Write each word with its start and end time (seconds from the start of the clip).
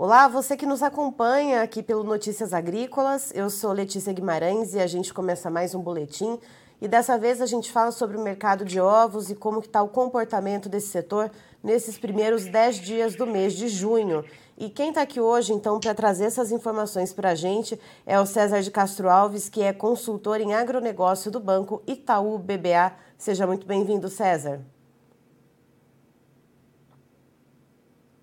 Olá, 0.00 0.28
você 0.28 0.56
que 0.56 0.64
nos 0.64 0.80
acompanha 0.80 1.60
aqui 1.60 1.82
pelo 1.82 2.04
Notícias 2.04 2.52
Agrícolas. 2.52 3.32
Eu 3.34 3.50
sou 3.50 3.72
Letícia 3.72 4.12
Guimarães 4.12 4.72
e 4.72 4.78
a 4.78 4.86
gente 4.86 5.12
começa 5.12 5.50
mais 5.50 5.74
um 5.74 5.82
boletim. 5.82 6.38
E 6.80 6.86
dessa 6.86 7.18
vez 7.18 7.42
a 7.42 7.46
gente 7.46 7.72
fala 7.72 7.90
sobre 7.90 8.16
o 8.16 8.22
mercado 8.22 8.64
de 8.64 8.78
ovos 8.78 9.28
e 9.28 9.34
como 9.34 9.58
está 9.58 9.82
o 9.82 9.88
comportamento 9.88 10.68
desse 10.68 10.86
setor 10.86 11.32
nesses 11.64 11.98
primeiros 11.98 12.44
10 12.46 12.76
dias 12.76 13.16
do 13.16 13.26
mês 13.26 13.54
de 13.54 13.66
junho. 13.66 14.24
E 14.56 14.70
quem 14.70 14.90
está 14.90 15.02
aqui 15.02 15.20
hoje, 15.20 15.52
então, 15.52 15.80
para 15.80 15.92
trazer 15.96 16.26
essas 16.26 16.52
informações 16.52 17.12
para 17.12 17.30
a 17.30 17.34
gente 17.34 17.76
é 18.06 18.20
o 18.20 18.24
César 18.24 18.62
de 18.62 18.70
Castro 18.70 19.08
Alves, 19.08 19.48
que 19.48 19.62
é 19.62 19.72
consultor 19.72 20.40
em 20.40 20.54
agronegócio 20.54 21.28
do 21.28 21.40
Banco 21.40 21.82
Itaú 21.88 22.38
BBA. 22.38 22.94
Seja 23.18 23.48
muito 23.48 23.66
bem-vindo, 23.66 24.08
César. 24.08 24.60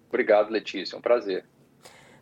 Obrigado, 0.08 0.50
Letícia. 0.50 0.96
É 0.96 1.00
um 1.00 1.02
prazer. 1.02 1.44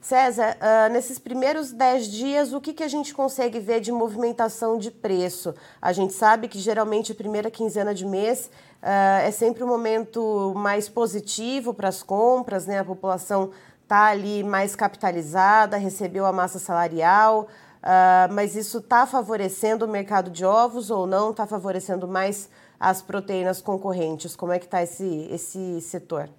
César, 0.03 0.57
uh, 0.57 0.91
nesses 0.91 1.17
primeiros 1.17 1.71
10 1.71 2.07
dias, 2.07 2.51
o 2.51 2.59
que, 2.59 2.73
que 2.73 2.83
a 2.83 2.89
gente 2.89 3.13
consegue 3.13 3.57
ver 3.57 3.79
de 3.79 3.89
movimentação 3.89 4.77
de 4.77 4.91
preço? 4.91 5.55
A 5.81 5.93
gente 5.93 6.11
sabe 6.11 6.49
que 6.49 6.59
geralmente 6.59 7.13
a 7.13 7.15
primeira 7.15 7.49
quinzena 7.49 7.95
de 7.95 8.05
mês 8.05 8.51
uh, 8.81 9.23
é 9.23 9.31
sempre 9.31 9.63
um 9.63 9.67
momento 9.67 10.51
mais 10.57 10.89
positivo 10.89 11.73
para 11.73 11.87
as 11.87 12.03
compras, 12.03 12.65
né? 12.65 12.79
A 12.79 12.83
população 12.83 13.51
está 13.81 14.07
ali 14.07 14.43
mais 14.43 14.75
capitalizada, 14.75 15.77
recebeu 15.77 16.25
a 16.25 16.33
massa 16.33 16.59
salarial, 16.59 17.47
uh, 17.77 18.33
mas 18.33 18.57
isso 18.57 18.79
está 18.79 19.07
favorecendo 19.07 19.85
o 19.85 19.87
mercado 19.87 20.29
de 20.29 20.43
ovos 20.43 20.91
ou 20.91 21.07
não? 21.07 21.31
Está 21.31 21.47
favorecendo 21.47 22.09
mais 22.09 22.49
as 22.77 23.01
proteínas 23.01 23.61
concorrentes? 23.61 24.35
Como 24.35 24.51
é 24.51 24.59
que 24.59 24.65
está 24.65 24.83
esse, 24.83 25.29
esse 25.31 25.79
setor? 25.79 26.29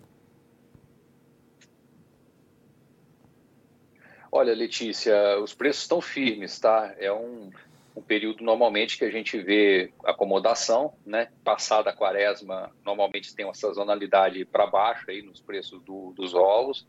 Olha, 4.36 4.52
Letícia, 4.52 5.38
os 5.38 5.54
preços 5.54 5.82
estão 5.82 6.00
firmes, 6.00 6.58
tá? 6.58 6.92
É 6.98 7.12
um, 7.12 7.52
um 7.94 8.02
período 8.02 8.42
normalmente 8.42 8.98
que 8.98 9.04
a 9.04 9.10
gente 9.10 9.38
vê 9.38 9.92
acomodação, 10.04 10.92
né? 11.06 11.28
Passada 11.44 11.90
a 11.90 11.92
quaresma, 11.92 12.68
normalmente 12.84 13.32
tem 13.32 13.44
uma 13.44 13.54
sazonalidade 13.54 14.44
para 14.44 14.66
baixo 14.66 15.08
aí 15.08 15.22
nos 15.22 15.40
preços 15.40 15.80
do, 15.84 16.12
dos 16.16 16.34
ovos, 16.34 16.84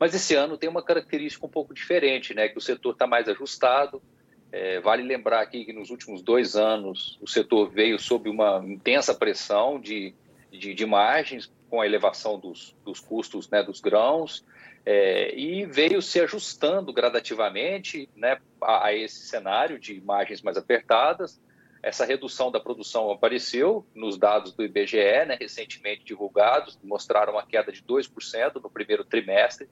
mas 0.00 0.16
esse 0.16 0.34
ano 0.34 0.58
tem 0.58 0.68
uma 0.68 0.82
característica 0.82 1.46
um 1.46 1.48
pouco 1.48 1.72
diferente, 1.72 2.34
né? 2.34 2.48
Que 2.48 2.58
o 2.58 2.60
setor 2.60 2.94
está 2.94 3.06
mais 3.06 3.28
ajustado. 3.28 4.02
É, 4.50 4.80
vale 4.80 5.04
lembrar 5.04 5.42
aqui 5.42 5.64
que 5.64 5.72
nos 5.72 5.90
últimos 5.90 6.22
dois 6.22 6.56
anos 6.56 7.16
o 7.22 7.26
setor 7.28 7.70
veio 7.70 8.00
sob 8.00 8.28
uma 8.28 8.64
intensa 8.66 9.14
pressão 9.14 9.78
de, 9.78 10.12
de, 10.50 10.74
de 10.74 10.86
margens 10.86 11.52
com 11.68 11.80
a 11.80 11.86
elevação 11.86 12.36
dos, 12.36 12.74
dos 12.84 12.98
custos 12.98 13.48
né, 13.48 13.62
dos 13.62 13.80
grãos 13.80 14.44
é, 14.84 15.34
e 15.34 15.66
veio 15.66 16.00
se 16.00 16.20
ajustando 16.20 16.92
gradativamente 16.92 18.08
né, 18.16 18.38
a, 18.60 18.86
a, 18.86 18.94
esse 18.94 19.20
cenário 19.26 19.78
de 19.78 20.00
margens 20.00 20.42
mais 20.42 20.56
apertadas. 20.56 21.40
Essa 21.82 22.04
redução 22.04 22.50
da 22.50 22.60
produção 22.60 23.10
apareceu 23.10 23.86
nos 23.94 24.18
dados 24.18 24.52
do 24.52 24.62
IBGE, 24.62 25.24
né, 25.26 25.36
recentemente 25.40 26.04
divulgados, 26.04 26.78
mostraram 26.82 27.34
uma 27.34 27.46
queda 27.46 27.72
de 27.72 27.82
2% 27.82 28.62
no 28.62 28.70
primeiro 28.70 29.04
trimestre, 29.04 29.68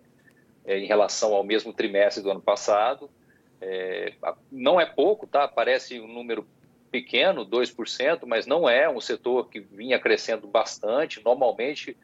é, 0.64 0.78
em 0.78 0.86
relação 0.86 1.34
ao 1.34 1.44
mesmo 1.44 1.72
trimestre 1.72 2.22
do 2.22 2.30
ano 2.30 2.40
passado. 2.40 3.10
É, 3.60 4.14
não 4.52 4.80
é 4.80 4.86
pouco, 4.86 5.26
tá? 5.26 5.48
parece 5.48 6.00
um 6.00 6.06
número 6.06 6.46
pequeno, 6.90 7.44
2%, 7.44 8.20
mas 8.26 8.46
não 8.46 8.68
é 8.68 8.88
um 8.88 9.00
setor 9.00 9.48
que 9.48 9.60
vinha 9.60 9.98
crescendo 9.98 10.46
bastante. 10.46 11.22
Normalmente, 11.24 11.96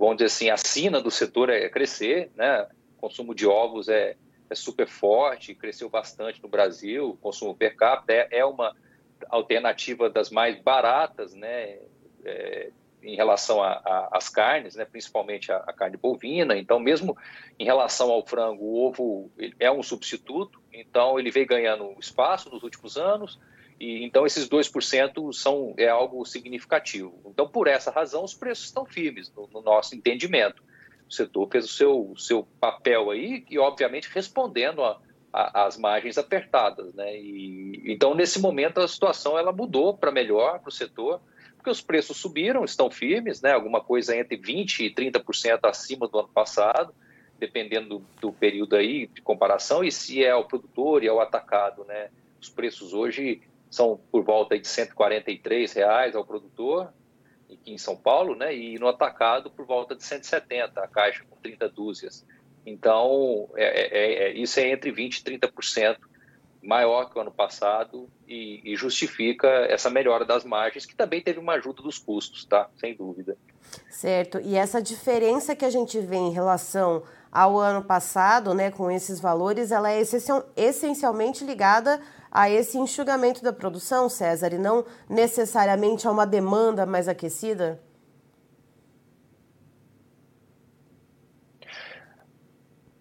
vamos 0.00 0.16
dizer 0.16 0.26
assim, 0.26 0.50
a 0.50 0.56
sina 0.56 1.00
do 1.00 1.10
setor 1.10 1.50
é 1.50 1.68
crescer, 1.68 2.30
né? 2.34 2.66
O 2.96 3.00
consumo 3.02 3.34
de 3.34 3.46
ovos 3.46 3.88
é, 3.88 4.16
é 4.48 4.54
super 4.54 4.88
forte, 4.88 5.54
cresceu 5.54 5.90
bastante 5.90 6.42
no 6.42 6.48
Brasil, 6.48 7.10
o 7.10 7.16
consumo 7.18 7.54
per 7.54 7.76
capita 7.76 8.14
é, 8.14 8.28
é 8.32 8.42
alternativa 9.28 10.08
das 10.08 10.30
mais 10.30 10.58
baratas, 10.58 11.34
né? 11.34 11.78
É, 12.24 12.70
em 13.02 13.16
relação 13.16 13.62
às 13.62 14.28
carnes, 14.28 14.74
né, 14.74 14.84
principalmente 14.84 15.50
a, 15.50 15.56
a, 15.56 15.72
carne 15.72 15.96
bovina. 15.96 16.54
Então, 16.54 16.78
mesmo 16.78 17.16
em 17.58 17.64
relação 17.64 18.10
ao 18.10 18.26
frango, 18.26 18.62
o 18.62 18.86
ovo 18.86 19.30
é 19.58 19.70
um 19.70 19.82
substituto, 19.82 20.60
então 20.70 21.18
ele 21.18 21.30
vem 21.30 21.46
ganhando 21.46 21.94
espaço 21.98 22.50
nos 22.50 22.62
últimos 22.62 22.98
anos. 22.98 23.40
E, 23.80 24.04
então, 24.04 24.26
esses 24.26 24.46
2% 24.46 25.32
são, 25.32 25.72
é 25.78 25.88
algo 25.88 26.22
significativo. 26.26 27.18
Então, 27.24 27.48
por 27.48 27.66
essa 27.66 27.90
razão, 27.90 28.22
os 28.22 28.34
preços 28.34 28.66
estão 28.66 28.84
firmes, 28.84 29.32
no, 29.34 29.48
no 29.48 29.62
nosso 29.62 29.96
entendimento. 29.96 30.62
O 31.08 31.12
setor 31.12 31.48
fez 31.50 31.64
o 31.64 31.68
seu, 31.68 32.14
seu 32.18 32.46
papel 32.60 33.10
aí 33.10 33.42
e, 33.48 33.58
obviamente, 33.58 34.10
respondendo 34.12 34.82
às 35.32 35.78
margens 35.78 36.18
apertadas. 36.18 36.92
Né? 36.94 37.16
E, 37.16 37.82
então, 37.86 38.14
nesse 38.14 38.38
momento, 38.38 38.80
a 38.80 38.86
situação 38.86 39.38
ela 39.38 39.50
mudou 39.50 39.96
para 39.96 40.12
melhor 40.12 40.58
para 40.58 40.68
o 40.68 40.72
setor, 40.72 41.18
porque 41.56 41.70
os 41.70 41.80
preços 41.80 42.18
subiram, 42.18 42.62
estão 42.64 42.90
firmes, 42.90 43.40
né? 43.40 43.52
alguma 43.52 43.80
coisa 43.80 44.14
entre 44.14 44.36
20% 44.36 44.80
e 44.80 44.94
30% 44.94 45.60
acima 45.64 46.06
do 46.06 46.18
ano 46.18 46.28
passado, 46.28 46.94
dependendo 47.38 48.00
do, 48.00 48.06
do 48.20 48.32
período 48.32 48.76
aí 48.76 49.06
de 49.06 49.22
comparação, 49.22 49.82
e 49.82 49.90
se 49.90 50.22
é 50.22 50.34
o 50.34 50.44
produtor 50.44 51.02
e 51.02 51.06
é 51.06 51.12
o 51.12 51.20
atacado. 51.20 51.82
Né? 51.86 52.10
Os 52.38 52.50
preços 52.50 52.92
hoje 52.92 53.40
são 53.70 54.00
por 54.10 54.24
volta 54.24 54.58
de 54.58 54.66
143 54.66 55.72
reais 55.72 56.16
ao 56.16 56.24
produtor 56.24 56.92
aqui 57.52 57.72
em 57.72 57.78
São 57.78 57.96
Paulo, 57.96 58.34
né? 58.34 58.54
E 58.54 58.78
no 58.78 58.88
atacado 58.88 59.50
por 59.50 59.66
volta 59.66 59.94
de 59.94 60.04
170 60.04 60.80
a 60.80 60.88
caixa 60.88 61.24
com 61.28 61.36
30 61.36 61.68
dúzias. 61.68 62.26
Então 62.66 63.48
é, 63.56 63.64
é, 63.64 64.28
é, 64.28 64.32
isso 64.32 64.60
é 64.60 64.70
entre 64.70 64.90
20 64.90 65.18
e 65.18 65.24
30% 65.24 65.98
maior 66.62 67.10
que 67.10 67.18
o 67.18 67.22
ano 67.22 67.30
passado 67.30 68.08
e, 68.28 68.60
e, 68.64 68.76
justifica 68.76 69.48
essa 69.48 69.88
melhora 69.88 70.26
das 70.26 70.44
margens 70.44 70.84
que 70.84 70.94
também 70.94 71.22
teve 71.22 71.38
uma 71.38 71.54
ajuda 71.54 71.82
dos 71.82 71.98
custos, 71.98 72.44
tá? 72.44 72.68
Sem 72.76 72.94
dúvida. 72.94 73.36
Certo. 73.88 74.38
E 74.42 74.56
essa 74.56 74.82
diferença 74.82 75.56
que 75.56 75.64
a 75.64 75.70
gente 75.70 75.98
vê 76.00 76.16
em 76.16 76.32
relação 76.32 77.02
ao 77.32 77.58
ano 77.58 77.82
passado, 77.82 78.52
né, 78.52 78.70
com 78.70 78.90
esses 78.90 79.20
valores, 79.20 79.72
ela 79.72 79.90
é 79.90 80.02
essencialmente 80.56 81.44
ligada 81.44 81.98
a 82.30 82.48
esse 82.48 82.78
enxugamento 82.78 83.42
da 83.42 83.52
produção, 83.52 84.08
César, 84.08 84.52
e 84.52 84.58
não 84.58 84.84
necessariamente 85.08 86.06
a 86.06 86.10
uma 86.10 86.26
demanda 86.26 86.86
mais 86.86 87.08
aquecida? 87.08 87.80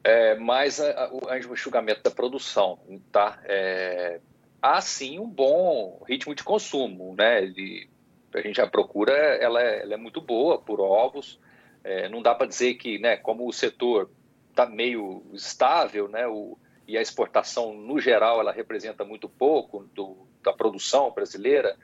É, 0.04 0.36
mais 0.36 0.80
o 0.80 1.54
enxugamento 1.54 2.02
da 2.02 2.10
produção, 2.10 2.80
tá? 3.12 3.38
É, 3.44 4.20
há 4.62 4.82
sim 4.82 5.20
um 5.20 5.30
bom 5.30 6.02
ritmo 6.08 6.34
de 6.34 6.44
consumo, 6.44 7.14
né? 7.16 7.46
De, 7.46 7.88
a 8.34 8.42
gente 8.42 8.58
já 8.58 8.68
procura, 8.68 9.14
ela 9.14 9.62
é, 9.62 9.82
ela 9.84 9.94
é 9.94 9.98
muito 9.98 10.22
boa 10.22 10.60
por 10.60 10.80
ovos. 10.80 11.40
É, 11.84 12.10
não 12.10 12.22
dá 12.22 12.34
para 12.34 12.48
dizer 12.48 12.76
que, 12.76 12.98
né, 12.98 13.18
como 13.18 13.48
o 13.48 13.54
setor 13.54 14.10
está 14.50 14.66
meio 14.66 15.24
estável, 15.34 16.08
né? 16.08 16.28
O, 16.28 16.58
e 16.90 16.98
a 16.98 17.02
exportação, 17.02 17.72
no 17.72 18.00
geral, 18.00 18.40
ela 18.40 18.52
representa 18.52 19.06
muito 19.06 19.30
pouco 19.30 19.88
do, 19.94 20.18
da 20.44 20.52
produção 20.52 21.12
brasileira, 21.12 21.78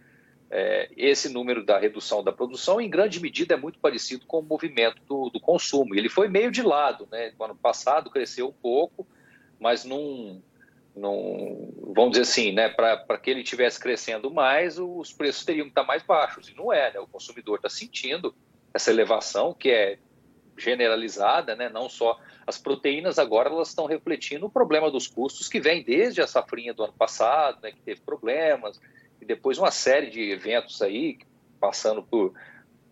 é, 0.49 0.89
esse 0.97 1.29
número 1.29 1.63
da 1.63 1.77
redução 1.77 2.23
da 2.23 2.31
produção, 2.31 2.81
em 2.81 2.89
grande 2.89 3.19
medida, 3.19 3.53
é 3.53 3.57
muito 3.57 3.77
parecido 3.77 4.25
com 4.25 4.39
o 4.39 4.43
movimento 4.43 4.99
do, 5.07 5.29
do 5.29 5.39
consumo. 5.39 5.93
Ele 5.93 6.09
foi 6.09 6.27
meio 6.27 6.49
de 6.49 6.63
lado, 6.63 7.07
né? 7.11 7.31
No 7.37 7.45
ano 7.45 7.55
passado 7.55 8.09
cresceu 8.09 8.47
um 8.47 8.51
pouco, 8.51 9.05
mas 9.59 9.85
não, 9.85 10.41
não 10.95 11.71
vamos 11.93 12.11
dizer 12.11 12.23
assim, 12.23 12.51
né? 12.51 12.67
Para 12.69 13.17
que 13.19 13.29
ele 13.29 13.41
estivesse 13.41 13.79
crescendo 13.79 14.31
mais, 14.31 14.79
os 14.79 15.13
preços 15.13 15.45
teriam 15.45 15.65
que 15.65 15.71
estar 15.71 15.83
mais 15.83 16.01
baixos. 16.01 16.49
E 16.49 16.55
não 16.55 16.73
é, 16.73 16.91
né? 16.91 16.99
O 16.99 17.05
consumidor 17.07 17.57
está 17.57 17.69
sentindo 17.69 18.33
essa 18.73 18.89
elevação, 18.89 19.53
que 19.53 19.69
é 19.69 19.99
generalizada, 20.57 21.55
né? 21.55 21.69
Não 21.69 21.89
só 21.89 22.19
as 22.45 22.57
proteínas 22.57 23.19
agora 23.19 23.49
elas 23.49 23.69
estão 23.69 23.85
refletindo 23.85 24.45
o 24.45 24.49
problema 24.49 24.89
dos 24.91 25.07
custos 25.07 25.47
que 25.47 25.59
vem 25.59 25.83
desde 25.83 26.21
a 26.21 26.27
safrinha 26.27 26.73
do 26.73 26.83
ano 26.83 26.93
passado, 26.93 27.59
né, 27.61 27.71
que 27.71 27.81
teve 27.81 28.01
problemas, 28.01 28.79
e 29.19 29.25
depois 29.25 29.57
uma 29.57 29.71
série 29.71 30.09
de 30.09 30.31
eventos 30.31 30.81
aí, 30.81 31.17
passando 31.59 32.03
por 32.03 32.33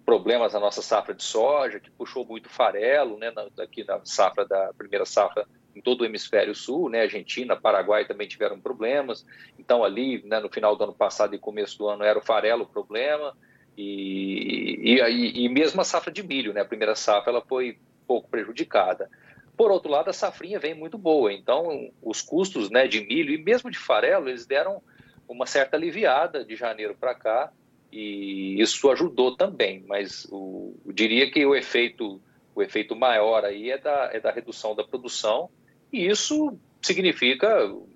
problemas 0.05 0.53
na 0.53 0.59
nossa 0.59 0.81
safra 0.81 1.13
de 1.13 1.23
soja, 1.23 1.79
que 1.79 1.91
puxou 1.91 2.25
muito 2.25 2.49
farelo, 2.49 3.17
né, 3.17 3.31
na, 3.31 3.47
aqui 3.63 3.83
na 3.83 4.01
safra 4.03 4.45
da 4.45 4.73
primeira 4.77 5.05
safra 5.05 5.45
em 5.75 5.81
todo 5.81 6.01
o 6.01 6.05
hemisfério 6.05 6.53
sul, 6.53 6.89
né, 6.89 7.01
Argentina, 7.01 7.55
Paraguai 7.55 8.05
também 8.05 8.27
tiveram 8.27 8.59
problemas, 8.59 9.25
então 9.57 9.83
ali, 9.83 10.21
né, 10.23 10.39
no 10.39 10.49
final 10.49 10.75
do 10.75 10.83
ano 10.83 10.93
passado 10.93 11.33
e 11.33 11.39
começo 11.39 11.77
do 11.77 11.87
ano 11.87 12.03
era 12.03 12.19
o 12.19 12.21
farelo 12.21 12.63
o 12.63 12.67
problema, 12.67 13.35
e, 13.77 14.99
e, 14.99 15.45
e 15.45 15.49
mesmo 15.49 15.81
a 15.81 15.83
safra 15.83 16.11
de 16.11 16.21
milho, 16.23 16.53
né, 16.53 16.61
a 16.61 16.65
primeira 16.65 16.95
safra 16.95 17.31
ela 17.31 17.41
foi 17.41 17.77
pouco 18.07 18.29
prejudicada. 18.29 19.09
Por 19.55 19.71
outro 19.71 19.91
lado, 19.91 20.09
a 20.09 20.13
safrinha 20.13 20.59
vem 20.59 20.73
muito 20.73 20.97
boa, 20.97 21.31
então 21.31 21.91
os 22.01 22.21
custos 22.21 22.69
né, 22.69 22.87
de 22.87 23.01
milho 23.01 23.33
e 23.33 23.37
mesmo 23.37 23.69
de 23.71 23.77
farelo, 23.77 24.29
eles 24.29 24.45
deram 24.45 24.81
uma 25.27 25.45
certa 25.45 25.77
aliviada 25.77 26.43
de 26.43 26.55
janeiro 26.55 26.95
para 26.99 27.15
cá, 27.15 27.51
e 27.91 28.59
isso 28.61 28.89
ajudou 28.89 29.35
também, 29.35 29.83
mas 29.87 30.25
o, 30.31 30.75
eu 30.85 30.91
diria 30.91 31.29
que 31.31 31.45
o 31.45 31.55
efeito 31.55 32.19
O 32.55 32.61
efeito 32.61 32.95
maior 32.95 33.43
aí 33.43 33.71
é 33.71 33.79
da, 33.79 34.11
é 34.13 34.19
da 34.19 34.31
redução 34.31 34.75
da 34.75 34.83
produção, 34.83 35.49
e 35.91 36.05
isso 36.05 36.55
significa 36.81 37.47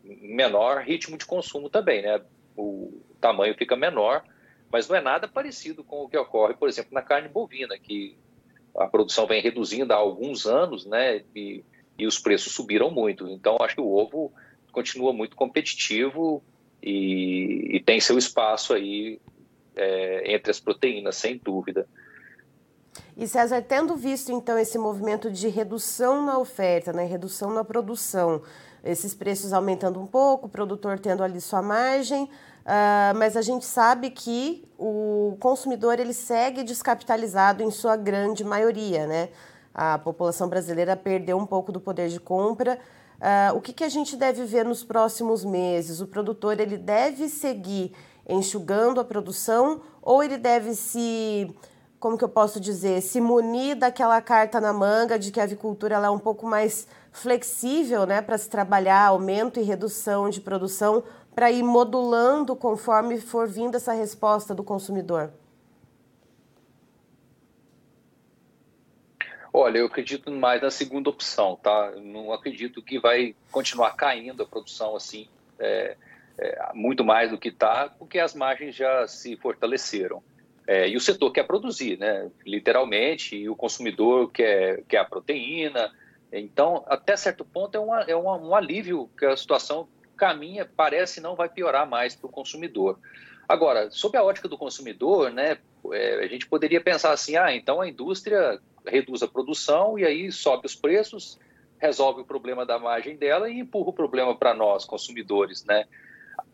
menor 0.03 0.81
ritmo 0.81 1.15
de 1.15 1.27
consumo 1.27 1.69
também, 1.69 2.01
né? 2.01 2.19
O 2.55 2.91
tamanho 3.21 3.53
fica 3.55 3.75
menor, 3.75 4.23
mas 4.71 4.87
não 4.87 4.95
é 4.95 5.01
nada 5.01 5.27
parecido 5.27 5.83
com 5.83 6.03
o 6.03 6.09
que 6.09 6.17
ocorre, 6.17 6.53
por 6.53 6.67
exemplo, 6.67 6.93
na 6.93 7.01
carne 7.01 7.29
bovina, 7.29 7.77
que 7.77 8.17
a 8.75 8.87
produção 8.87 9.25
vem 9.25 9.41
reduzindo 9.41 9.91
há 9.91 9.95
alguns 9.95 10.45
anos, 10.45 10.85
né? 10.85 11.23
E, 11.35 11.63
e 11.97 12.05
os 12.05 12.19
preços 12.19 12.53
subiram 12.53 12.91
muito. 12.91 13.27
Então, 13.27 13.57
acho 13.61 13.75
que 13.75 13.81
o 13.81 13.91
ovo 13.91 14.31
continua 14.71 15.11
muito 15.11 15.35
competitivo 15.35 16.43
e, 16.83 17.77
e 17.77 17.79
tem 17.79 17.99
seu 17.99 18.17
espaço 18.17 18.73
aí 18.73 19.19
é, 19.75 20.33
entre 20.33 20.51
as 20.51 20.59
proteínas, 20.59 21.15
sem 21.15 21.37
dúvida. 21.37 21.87
E 23.15 23.27
César, 23.27 23.61
tendo 23.63 23.95
visto 23.95 24.31
então 24.31 24.57
esse 24.59 24.77
movimento 24.77 25.31
de 25.31 25.47
redução 25.47 26.23
na 26.23 26.37
oferta, 26.37 26.93
né, 26.93 27.05
redução 27.05 27.51
na 27.51 27.63
produção, 27.63 28.43
esses 28.83 29.15
preços 29.15 29.53
aumentando 29.53 29.99
um 29.99 30.05
pouco, 30.05 30.45
o 30.45 30.49
produtor 30.49 30.99
tendo 30.99 31.23
ali 31.23 31.41
sua 31.41 31.61
margem, 31.61 32.29
uh, 32.67 33.17
mas 33.17 33.35
a 33.37 33.41
gente 33.41 33.65
sabe 33.65 34.09
que 34.11 34.67
o 34.77 35.37
consumidor 35.39 35.99
ele 35.99 36.13
segue 36.13 36.63
descapitalizado 36.63 37.63
em 37.63 37.71
sua 37.71 37.95
grande 37.95 38.43
maioria, 38.43 39.07
né? 39.07 39.29
A 39.73 39.97
população 39.97 40.49
brasileira 40.49 40.95
perdeu 40.95 41.37
um 41.37 41.45
pouco 41.45 41.71
do 41.71 41.79
poder 41.79 42.09
de 42.09 42.19
compra. 42.19 42.77
Uh, 43.17 43.57
o 43.57 43.61
que, 43.61 43.73
que 43.73 43.83
a 43.83 43.89
gente 43.89 44.15
deve 44.15 44.43
ver 44.43 44.65
nos 44.65 44.83
próximos 44.83 45.43
meses? 45.43 46.01
O 46.01 46.07
produtor 46.07 46.59
ele 46.59 46.77
deve 46.77 47.29
seguir 47.29 47.93
enxugando 48.27 48.99
a 48.99 49.05
produção 49.05 49.81
ou 50.01 50.23
ele 50.23 50.37
deve 50.37 50.75
se 50.75 51.55
como 51.99 52.17
que 52.17 52.23
eu 52.23 52.29
posso 52.29 52.59
dizer, 52.59 53.01
se 53.01 53.19
munir 53.19 53.75
daquela 53.75 54.21
carta 54.21 54.61
na 54.61 54.71
manga 54.71 55.17
de 55.17 55.31
que 55.31 55.39
a 55.39 55.43
avicultura 55.43 55.95
ela 55.95 56.07
é 56.07 56.09
um 56.09 56.19
pouco 56.19 56.45
mais 56.45 56.87
flexível 57.11 58.05
né, 58.05 58.21
para 58.21 58.37
se 58.37 58.47
trabalhar 58.47 59.07
aumento 59.07 59.59
e 59.59 59.63
redução 59.63 60.29
de 60.29 60.39
produção, 60.39 61.03
para 61.37 61.51
ir 61.51 61.61
modulando 61.61 62.55
conforme 62.55 63.21
for 63.21 63.47
vindo 63.47 63.75
essa 63.75 63.93
resposta 63.93 64.55
do 64.55 64.63
consumidor? 64.63 65.31
Olha, 69.53 69.77
eu 69.77 69.85
acredito 69.85 70.31
mais 70.31 70.59
na 70.63 70.71
segunda 70.71 71.11
opção, 71.11 71.55
tá? 71.61 71.91
não 72.01 72.33
acredito 72.33 72.81
que 72.81 72.99
vai 72.99 73.35
continuar 73.51 73.91
caindo 73.91 74.41
a 74.41 74.47
produção 74.47 74.95
assim, 74.95 75.27
é, 75.59 75.95
é, 76.39 76.71
muito 76.73 77.05
mais 77.05 77.29
do 77.29 77.37
que 77.37 77.49
está, 77.49 77.87
porque 77.87 78.17
as 78.17 78.33
margens 78.33 78.75
já 78.75 79.07
se 79.07 79.37
fortaleceram. 79.37 80.23
É, 80.65 80.89
e 80.89 80.97
o 80.97 80.99
setor 80.99 81.29
quer 81.29 81.43
produzir, 81.43 81.99
né? 81.99 82.31
literalmente, 82.47 83.35
e 83.35 83.47
o 83.47 83.55
consumidor 83.55 84.31
quer, 84.31 84.81
quer 84.87 84.97
a 84.97 85.05
proteína. 85.05 85.93
Então, 86.33 86.83
até 86.87 87.15
certo 87.15 87.45
ponto, 87.45 87.75
é, 87.75 87.79
uma, 87.79 88.01
é 88.01 88.15
uma, 88.15 88.37
um 88.37 88.55
alívio 88.55 89.07
que 89.15 89.23
a 89.23 89.37
situação 89.37 89.87
caminha, 90.17 90.69
parece 90.75 91.21
não 91.21 91.35
vai 91.35 91.47
piorar 91.47 91.87
mais 91.87 92.15
para 92.15 92.27
o 92.27 92.31
consumidor. 92.31 92.99
Agora, 93.47 93.89
sob 93.89 94.17
a 94.17 94.23
ótica 94.23 94.47
do 94.49 94.57
consumidor, 94.57 95.31
né, 95.31 95.57
é, 95.93 96.25
a 96.25 96.27
gente 96.27 96.47
poderia 96.47 96.81
pensar 96.81 97.11
assim: 97.11 97.37
ah, 97.37 97.55
então 97.55 97.79
a 97.79 97.87
indústria 97.87 98.59
reduz 98.85 99.23
a 99.23 99.27
produção 99.27 99.97
e 99.97 100.03
aí 100.03 100.31
sobe 100.31 100.65
os 100.65 100.75
preços, 100.75 101.39
resolve 101.77 102.21
o 102.21 102.25
problema 102.25 102.65
da 102.65 102.77
margem 102.77 103.15
dela 103.15 103.49
e 103.49 103.59
empurra 103.59 103.89
o 103.89 103.93
problema 103.93 104.35
para 104.35 104.53
nós, 104.53 104.83
consumidores, 104.83 105.63
né? 105.63 105.85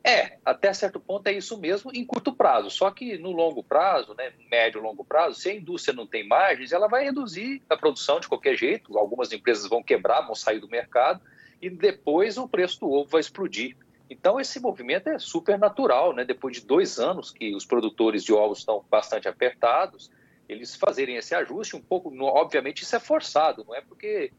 É, 0.06 0.38
até 0.44 0.74
certo 0.74 1.00
ponto 1.00 1.28
é 1.28 1.32
isso 1.32 1.58
mesmo 1.58 1.90
em 1.94 2.06
curto 2.06 2.34
prazo. 2.34 2.70
Só 2.70 2.92
que 2.92 3.18
no 3.18 3.32
longo 3.32 3.64
prazo, 3.64 4.14
né, 4.14 4.34
médio 4.52 4.80
e 4.80 4.84
longo 4.84 5.04
prazo, 5.04 5.40
se 5.40 5.50
a 5.50 5.56
indústria 5.56 5.96
não 5.96 6.06
tem 6.06 6.28
margens, 6.28 6.74
ela 6.74 6.90
vai 6.90 7.06
reduzir 7.06 7.62
a 7.70 7.78
produção 7.78 8.20
de 8.20 8.28
qualquer 8.28 8.58
jeito. 8.58 8.98
Algumas 8.98 9.32
empresas 9.32 9.70
vão 9.70 9.82
quebrar, 9.82 10.22
vão 10.22 10.36
sair 10.36 10.60
do 10.60 10.68
mercado 10.68 11.22
e 11.64 11.70
depois 11.70 12.38
o 12.38 12.48
preço 12.48 12.82
do 12.82 12.92
ovo 12.92 13.10
vai 13.10 13.22
explodir. 13.22 13.78
Então 14.10 14.38
esse 14.40 14.60
movimento 14.60 15.08
é 15.08 15.18
super 15.18 15.58
natural, 15.58 16.14
né? 16.14 16.26
Depois 16.26 16.58
de 16.58 16.66
dois 16.66 17.00
anos 17.00 17.32
que 17.32 17.56
os 17.56 17.66
produtores 17.66 18.24
de 18.24 18.34
ovos 18.34 18.60
estão 18.60 18.84
bastante 18.92 19.30
apertados, 19.30 20.12
eles 20.50 20.76
fazerem 20.76 21.16
esse 21.16 21.34
ajuste 21.34 21.78
um 21.78 21.82
pouco, 21.82 22.14
obviamente 22.22 22.84
isso 22.84 22.96
é 22.96 23.00
forçado, 23.00 23.64
não 23.66 23.74
é 23.74 23.80
porque 23.80 24.32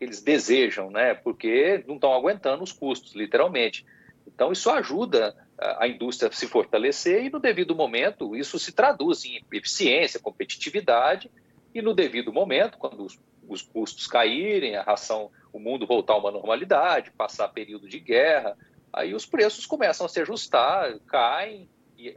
eles 0.00 0.22
desejam, 0.22 0.90
né? 0.90 1.12
Porque 1.12 1.84
não 1.88 1.96
estão 1.96 2.14
aguentando 2.14 2.62
os 2.62 2.72
custos, 2.72 3.14
literalmente. 3.14 3.84
Então, 4.26 4.52
isso 4.52 4.70
ajuda 4.70 5.36
a 5.58 5.88
indústria 5.88 6.30
a 6.30 6.32
se 6.32 6.46
fortalecer 6.46 7.24
e, 7.24 7.30
no 7.30 7.40
devido 7.40 7.74
momento, 7.74 8.36
isso 8.36 8.58
se 8.58 8.72
traduz 8.72 9.24
em 9.24 9.44
eficiência, 9.52 10.20
competitividade 10.20 11.30
e, 11.74 11.82
no 11.82 11.92
devido 11.92 12.32
momento, 12.32 12.78
quando 12.78 13.04
os, 13.04 13.18
os 13.46 13.60
custos 13.60 14.06
caírem, 14.06 14.76
a 14.76 14.82
ração, 14.82 15.30
o 15.52 15.58
mundo 15.58 15.86
voltar 15.86 16.14
a 16.14 16.18
uma 16.18 16.30
normalidade, 16.30 17.10
passar 17.10 17.48
período 17.48 17.88
de 17.88 17.98
guerra, 17.98 18.56
aí 18.92 19.14
os 19.14 19.26
preços 19.26 19.66
começam 19.66 20.06
a 20.06 20.08
se 20.08 20.20
ajustar, 20.20 20.98
caem, 21.06 21.68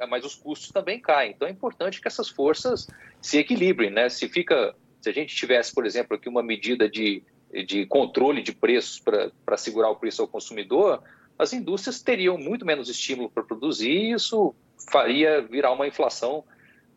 mas 0.09 0.23
os 0.23 0.35
custos 0.35 0.69
também 0.69 0.99
caem. 0.99 1.31
Então, 1.31 1.47
é 1.47 1.51
importante 1.51 2.01
que 2.01 2.07
essas 2.07 2.29
forças 2.29 2.87
se 3.21 3.37
equilibrem, 3.37 3.89
né? 3.89 4.09
Se 4.09 4.27
fica, 4.29 4.75
se 5.01 5.09
a 5.09 5.13
gente 5.13 5.35
tivesse, 5.35 5.73
por 5.73 5.85
exemplo, 5.85 6.15
aqui 6.15 6.29
uma 6.29 6.43
medida 6.43 6.89
de, 6.89 7.23
de 7.65 7.85
controle 7.85 8.41
de 8.41 8.53
preços 8.53 8.99
para 8.99 9.57
segurar 9.57 9.89
o 9.89 9.95
preço 9.95 10.21
ao 10.21 10.27
consumidor, 10.27 11.03
as 11.37 11.51
indústrias 11.53 12.01
teriam 12.01 12.37
muito 12.37 12.65
menos 12.65 12.89
estímulo 12.89 13.29
para 13.29 13.43
produzir 13.43 13.91
e 13.91 14.11
isso 14.11 14.55
faria 14.89 15.41
virar 15.41 15.71
uma 15.71 15.87
inflação 15.87 16.43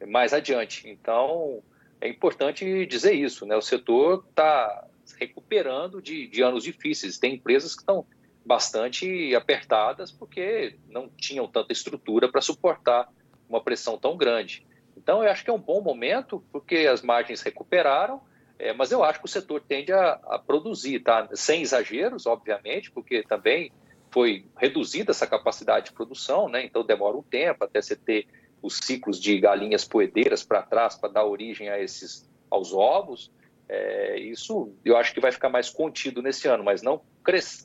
mais 0.07 0.33
adiante. 0.33 0.89
Então, 0.89 1.63
é 2.01 2.09
importante 2.09 2.87
dizer 2.87 3.15
isso, 3.15 3.47
né? 3.47 3.57
O 3.57 3.63
setor 3.63 4.25
está 4.29 4.87
recuperando 5.13 6.01
de, 6.01 6.27
de 6.27 6.43
anos 6.43 6.65
difíceis. 6.65 7.19
Tem 7.19 7.35
empresas 7.35 7.75
que 7.75 7.83
estão 7.83 8.07
bastante 8.45 9.35
apertadas 9.35 10.13
porque 10.13 10.77
não 10.89 11.09
tinham 11.09 11.49
tanta 11.49 11.73
estrutura 11.73 12.31
para 12.31 12.41
suportar 12.41 13.09
uma 13.49 13.61
pressão 13.61 13.99
tão 13.99 14.17
grande. 14.17 14.67
Então, 14.97 15.23
eu 15.23 15.31
acho 15.31 15.45
que 15.45 15.51
é 15.51 15.53
um 15.53 15.59
bom 15.59 15.81
momento, 15.81 16.43
porque 16.51 16.79
as 16.79 17.03
margens 17.03 17.43
recuperaram, 17.43 18.21
é, 18.59 18.73
mas 18.73 18.91
eu 18.91 19.05
acho 19.05 19.19
que 19.21 19.27
o 19.27 19.29
setor 19.29 19.61
tende 19.61 19.93
a, 19.93 20.13
a, 20.13 20.39
produzir, 20.39 21.01
tá? 21.01 21.29
sem 21.35 21.63
exageros, 21.63 22.27
obviamente, 22.27 22.91
porque 22.91 23.23
também 23.23 23.71
foi 24.11 24.47
reduzida 24.57 25.11
essa 25.11 25.27
capacidade 25.27 25.87
de 25.87 25.93
produção, 25.93 26.49
né? 26.49 26.65
então 26.65 26.85
demora 26.85 27.17
um 27.17 27.23
tempo 27.23 27.65
até 27.65 27.83
você 27.83 27.95
ter 27.95 28.27
os 28.63 28.79
ciclos 28.79 29.21
de 29.21 29.39
galinhas 29.39 29.85
poedeiras 29.85 30.43
para 30.43 30.63
trás 30.63 30.97
para 30.97 31.11
dar 31.11 31.25
origem 31.25 31.69
a 31.69 31.79
esses 31.79 32.29
aos 32.51 32.73
ovos. 32.73 33.31
É, 33.69 34.19
isso 34.19 34.73
eu 34.85 34.97
acho 34.97 35.13
que 35.13 35.21
vai 35.21 35.33
ficar 35.33 35.49
mais 35.49 35.69
contido 35.69 36.23
nesse 36.23 36.47
ano, 36.47 36.63
mas 36.63 36.83
não 36.83 37.03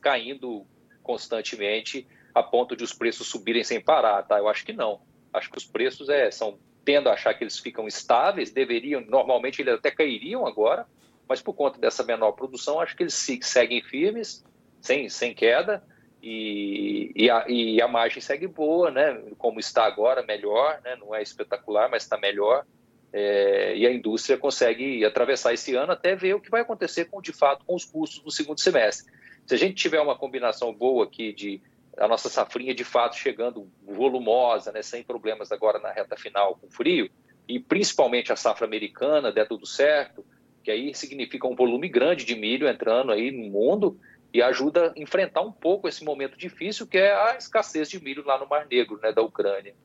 caindo 0.01 0.65
constantemente 1.03 2.07
a 2.33 2.41
ponto 2.41 2.75
de 2.75 2.83
os 2.83 2.93
preços 2.93 3.27
subirem 3.27 3.63
sem 3.63 3.79
parar, 3.79 4.23
tá? 4.23 4.39
Eu 4.39 4.47
acho 4.47 4.65
que 4.65 4.73
não. 4.73 5.01
Acho 5.33 5.49
que 5.49 5.57
os 5.57 5.65
preços 5.65 6.09
é, 6.09 6.31
são 6.31 6.57
tendo 6.83 7.09
a 7.09 7.13
achar 7.13 7.33
que 7.33 7.43
eles 7.43 7.59
ficam 7.59 7.87
estáveis, 7.87 8.51
deveriam, 8.51 9.01
normalmente 9.01 9.61
eles 9.61 9.75
até 9.75 9.91
cairiam 9.91 10.47
agora, 10.47 10.87
mas 11.27 11.41
por 11.41 11.53
conta 11.53 11.79
dessa 11.79 12.03
menor 12.03 12.31
produção, 12.31 12.79
acho 12.79 12.95
que 12.95 13.03
eles 13.03 13.13
seguem 13.41 13.81
firmes, 13.83 14.43
sem, 14.81 15.07
sem 15.09 15.33
queda, 15.33 15.83
e, 16.21 17.11
e, 17.15 17.29
a, 17.29 17.45
e 17.47 17.81
a 17.81 17.87
margem 17.87 18.21
segue 18.21 18.47
boa, 18.47 18.91
né? 18.91 19.21
Como 19.37 19.59
está 19.59 19.85
agora, 19.85 20.23
melhor, 20.23 20.79
né? 20.83 20.95
Não 20.95 21.15
é 21.15 21.21
espetacular, 21.21 21.89
mas 21.89 22.03
está 22.03 22.17
melhor. 22.17 22.65
É, 23.13 23.75
e 23.75 23.85
a 23.85 23.91
indústria 23.91 24.37
consegue 24.37 25.03
atravessar 25.03 25.53
esse 25.53 25.75
ano 25.75 25.91
até 25.91 26.15
ver 26.15 26.33
o 26.33 26.39
que 26.39 26.49
vai 26.49 26.61
acontecer 26.61 27.05
com, 27.05 27.21
de 27.21 27.33
fato, 27.33 27.65
com 27.65 27.75
os 27.75 27.83
custos 27.83 28.23
no 28.23 28.31
segundo 28.31 28.59
semestre. 28.59 29.11
Se 29.45 29.53
a 29.53 29.57
gente 29.57 29.75
tiver 29.75 29.99
uma 29.99 30.17
combinação 30.17 30.73
boa 30.73 31.05
aqui 31.05 31.33
de 31.33 31.61
a 31.97 32.07
nossa 32.07 32.29
safrinha 32.29 32.73
de 32.73 32.85
fato 32.85 33.17
chegando 33.17 33.69
volumosa, 33.83 34.71
né, 34.71 34.81
sem 34.81 35.03
problemas 35.03 35.51
agora 35.51 35.77
na 35.77 35.91
reta 35.91 36.15
final 36.15 36.55
com 36.55 36.69
frio, 36.69 37.09
e 37.47 37.59
principalmente 37.59 38.31
a 38.31 38.35
safra 38.37 38.65
americana 38.65 39.31
der 39.31 39.47
tudo 39.47 39.65
certo, 39.65 40.25
que 40.63 40.71
aí 40.71 40.93
significa 40.95 41.47
um 41.47 41.55
volume 41.55 41.89
grande 41.89 42.23
de 42.23 42.35
milho 42.35 42.67
entrando 42.67 43.11
aí 43.11 43.29
no 43.29 43.49
mundo, 43.51 43.99
e 44.33 44.41
ajuda 44.41 44.93
a 44.95 44.99
enfrentar 44.99 45.41
um 45.41 45.51
pouco 45.51 45.89
esse 45.89 46.03
momento 46.05 46.37
difícil 46.37 46.87
que 46.87 46.97
é 46.97 47.11
a 47.11 47.35
escassez 47.35 47.89
de 47.89 48.01
milho 48.01 48.25
lá 48.25 48.39
no 48.39 48.47
Mar 48.47 48.65
Negro, 48.65 48.97
né, 49.01 49.11
da 49.11 49.21
Ucrânia. 49.21 49.75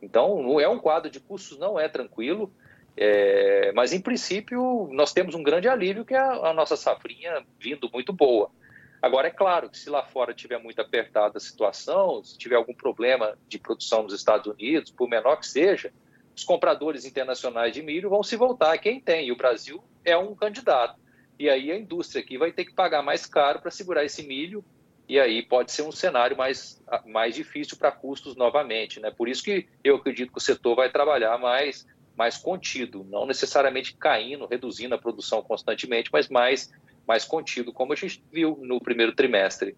Então, 0.00 0.40
não 0.40 0.60
é 0.60 0.68
um 0.68 0.78
quadro 0.78 1.10
de 1.10 1.18
custos, 1.18 1.58
não 1.58 1.80
é 1.80 1.88
tranquilo, 1.88 2.52
é, 2.96 3.72
mas 3.72 3.92
em 3.92 4.00
princípio 4.00 4.88
nós 4.92 5.12
temos 5.12 5.34
um 5.34 5.42
grande 5.42 5.68
alívio 5.68 6.04
que 6.04 6.14
é 6.14 6.18
a, 6.18 6.48
a, 6.48 6.54
nossa 6.54 6.76
safrinha 6.76 7.44
vindo 7.60 7.90
muito 7.92 8.12
boa. 8.12 8.50
Agora, 9.02 9.28
é 9.28 9.30
claro 9.30 9.68
que 9.68 9.78
se 9.78 9.90
lá 9.90 10.02
fora 10.02 10.32
tiver 10.32 10.58
muito 10.58 10.80
apertada 10.80 11.36
a 11.36 11.40
situação, 11.40 12.24
se 12.24 12.38
tiver 12.38 12.56
algum 12.56 12.72
problema 12.72 13.36
de 13.46 13.58
produção 13.58 14.02
nos 14.02 14.14
Estados 14.14 14.46
Unidos, 14.46 14.90
por 14.90 15.08
menor 15.08 15.36
que 15.36 15.46
seja, 15.46 15.92
os 16.34 16.42
compradores 16.42 17.04
internacionais 17.04 17.74
de 17.74 17.82
milho 17.82 18.08
vão 18.08 18.22
se 18.22 18.36
voltar 18.36 18.72
a 18.72 18.78
quem 18.78 18.98
tem, 18.98 19.28
e 19.28 19.32
o 19.32 19.36
Brasil 19.36 19.84
é 20.04 20.16
um 20.16 20.34
candidato. 20.34 20.98
E 21.38 21.50
aí 21.50 21.70
a 21.70 21.76
indústria 21.78 22.22
aqui 22.22 22.38
vai 22.38 22.50
ter 22.50 22.64
que 22.64 22.72
pagar 22.72 23.02
mais 23.02 23.26
caro 23.26 23.60
para 23.60 23.70
segurar 23.70 24.04
esse 24.04 24.26
milho, 24.26 24.64
e 25.08 25.20
aí 25.20 25.42
pode 25.42 25.70
ser 25.70 25.82
um 25.82 25.92
cenário 25.92 26.36
mais, 26.36 26.82
mais 27.06 27.34
difícil 27.34 27.76
para 27.76 27.92
custos 27.92 28.34
novamente. 28.34 28.98
Né? 28.98 29.10
Por 29.10 29.28
isso 29.28 29.42
que 29.44 29.68
eu 29.84 29.96
acredito 29.96 30.32
que 30.32 30.38
o 30.38 30.40
setor 30.40 30.74
vai 30.74 30.90
trabalhar 30.90 31.38
mais 31.38 31.86
mais 32.16 32.36
contido, 32.36 33.04
não 33.08 33.26
necessariamente 33.26 33.94
caindo, 33.94 34.46
reduzindo 34.46 34.94
a 34.94 34.98
produção 34.98 35.42
constantemente, 35.42 36.10
mas 36.12 36.28
mais, 36.28 36.72
mais 37.06 37.24
contido, 37.24 37.72
como 37.72 37.92
a 37.92 37.96
gente 37.96 38.22
viu 38.32 38.58
no 38.62 38.80
primeiro 38.80 39.14
trimestre. 39.14 39.76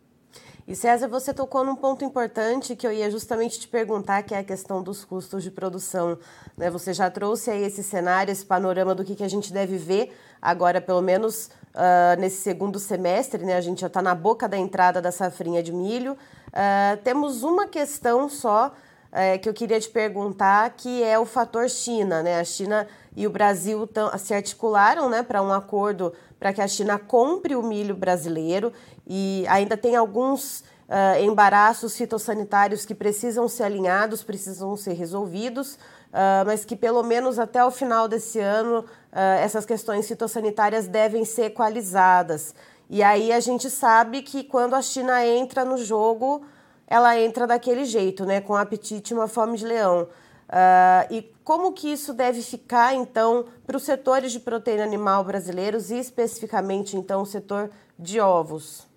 E 0.67 0.77
César, 0.77 1.09
você 1.09 1.33
tocou 1.33 1.65
num 1.65 1.75
ponto 1.75 2.05
importante 2.05 2.77
que 2.77 2.87
eu 2.87 2.93
ia 2.93 3.11
justamente 3.11 3.59
te 3.59 3.67
perguntar, 3.67 4.23
que 4.23 4.35
é 4.35 4.39
a 4.39 4.45
questão 4.45 4.83
dos 4.83 5.03
custos 5.03 5.43
de 5.43 5.51
produção. 5.51 6.19
Né? 6.59 6.69
Você 6.71 6.93
já 6.93 7.11
trouxe 7.11 7.51
aí 7.51 7.65
esse 7.65 7.83
cenário, 7.83 8.31
esse 8.31 8.45
panorama 8.45 8.95
do 8.95 9.03
que, 9.03 9.15
que 9.15 9.25
a 9.25 9.29
gente 9.29 9.51
deve 9.51 9.79
ver 9.79 10.15
agora, 10.43 10.79
pelo 10.79 11.01
menos 11.01 11.51
uh, 11.75 12.21
nesse 12.21 12.43
segundo 12.43 12.79
semestre, 12.79 13.47
né? 13.47 13.57
A 13.57 13.63
gente 13.63 13.81
já 13.81 13.87
está 13.87 14.03
na 14.03 14.15
boca 14.15 14.47
da 14.47 14.59
entrada 14.59 15.01
da 15.01 15.11
safrinha 15.11 15.63
de 15.63 15.73
milho. 15.73 16.13
Uh, 16.49 16.97
temos 17.03 17.43
uma 17.43 17.67
questão 17.67 18.29
só 18.29 18.75
uh, 19.13 19.39
que 19.41 19.49
eu 19.49 19.55
queria 19.55 19.81
te 19.81 19.89
perguntar, 19.89 20.71
que 20.71 21.03
é 21.03 21.19
o 21.19 21.25
fator 21.25 21.69
China, 21.69 22.23
né? 22.23 22.41
A 22.41 22.45
China 22.45 22.87
e 23.17 23.27
o 23.27 23.31
Brasil 23.31 23.89
se 24.19 24.33
articularam 24.33 25.09
né, 25.09 25.25
para 25.25 25.43
um 25.43 25.53
acordo 25.53 26.13
para 26.39 26.53
que 26.53 26.61
a 26.61 26.69
China 26.69 26.99
compre 26.99 27.57
o 27.57 27.63
milho 27.63 27.97
brasileiro 27.97 28.73
e 29.05 29.45
ainda 29.49 29.77
tem 29.77 29.97
alguns 29.97 30.61
uh, 30.61 31.21
embaraços 31.21 31.97
fitossanitários 31.97 32.85
que 32.85 32.95
precisam 32.95 33.49
ser 33.49 33.65
alinhados, 33.65 34.23
precisam 34.23 34.77
ser 34.77 34.93
resolvidos, 34.93 35.75
uh, 35.75 36.47
mas 36.47 36.65
que 36.65 36.77
pelo 36.77 37.03
menos 37.03 37.39
até 37.39 37.65
o 37.65 37.71
final 37.71 38.07
desse 38.07 38.39
ano 38.39 38.81
uh, 38.81 39.19
essas 39.43 39.67
questões 39.67 40.07
fitossanitárias 40.07 40.87
devem 40.87 41.25
ser 41.25 41.47
equalizadas. 41.47 42.55
E 42.89 43.03
aí 43.03 43.33
a 43.33 43.41
gente 43.41 43.69
sabe 43.69 44.23
que 44.23 44.45
quando 44.45 44.75
a 44.75 44.81
China 44.81 45.27
entra 45.27 45.65
no 45.65 45.77
jogo, 45.77 46.43
ela 46.89 47.21
entra 47.21 47.47
daquele 47.47 47.85
jeito, 47.85 48.25
né, 48.25 48.41
com 48.41 48.57
apetite 48.57 49.13
e 49.13 49.17
uma 49.17 49.29
fome 49.29 49.59
de 49.59 49.67
leão. 49.67 50.09
Uh, 50.49 51.13
e 51.13 51.23
como 51.45 51.73
que 51.73 51.93
isso 51.93 52.15
deve 52.15 52.41
ficar, 52.41 52.95
então, 52.95 53.45
para 53.67 53.77
os 53.77 53.83
setores 53.83 54.33
de 54.33 54.41
proteína 54.41 54.83
animal 54.83 55.23
brasileiros 55.23 55.91
e 55.91 55.99
especificamente, 55.99 56.97
então, 56.97 57.21
o 57.21 57.27
setor 57.27 57.71
de 57.99 58.19
ovos? 58.19 58.89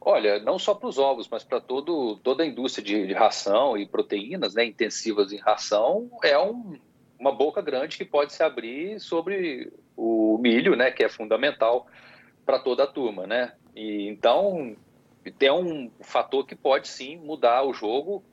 Olha, 0.00 0.40
não 0.40 0.58
só 0.58 0.74
para 0.74 0.88
os 0.88 0.98
ovos, 0.98 1.28
mas 1.28 1.44
para 1.44 1.60
toda 1.60 2.42
a 2.42 2.46
indústria 2.46 2.84
de, 2.84 3.06
de, 3.06 3.12
ração 3.12 3.76
e 3.76 3.86
proteínas 3.86 4.54
né, 4.54 4.64
intensivas 4.64 5.32
em 5.32 5.36
ração, 5.36 6.10
é 6.24 6.36
um, 6.36 6.76
uma 7.18 7.30
boca 7.30 7.60
grande 7.60 7.96
que 7.96 8.04
pode 8.04 8.32
se 8.32 8.42
abrir 8.42 8.98
sobre 8.98 9.72
o 9.96 10.38
milho, 10.38 10.74
né, 10.74 10.90
que 10.90 11.04
é 11.04 11.08
fundamental 11.08 11.86
para 12.46 12.58
toda 12.58 12.84
a 12.84 12.86
turma. 12.86 13.26
Né? 13.26 13.52
E, 13.78 14.08
então, 14.08 14.76
tem 15.38 15.52
um 15.52 15.88
fator 16.00 16.44
que 16.44 16.56
pode 16.56 16.88
sim 16.88 17.16
mudar 17.16 17.62
o 17.62 17.72
jogo, 17.72 18.24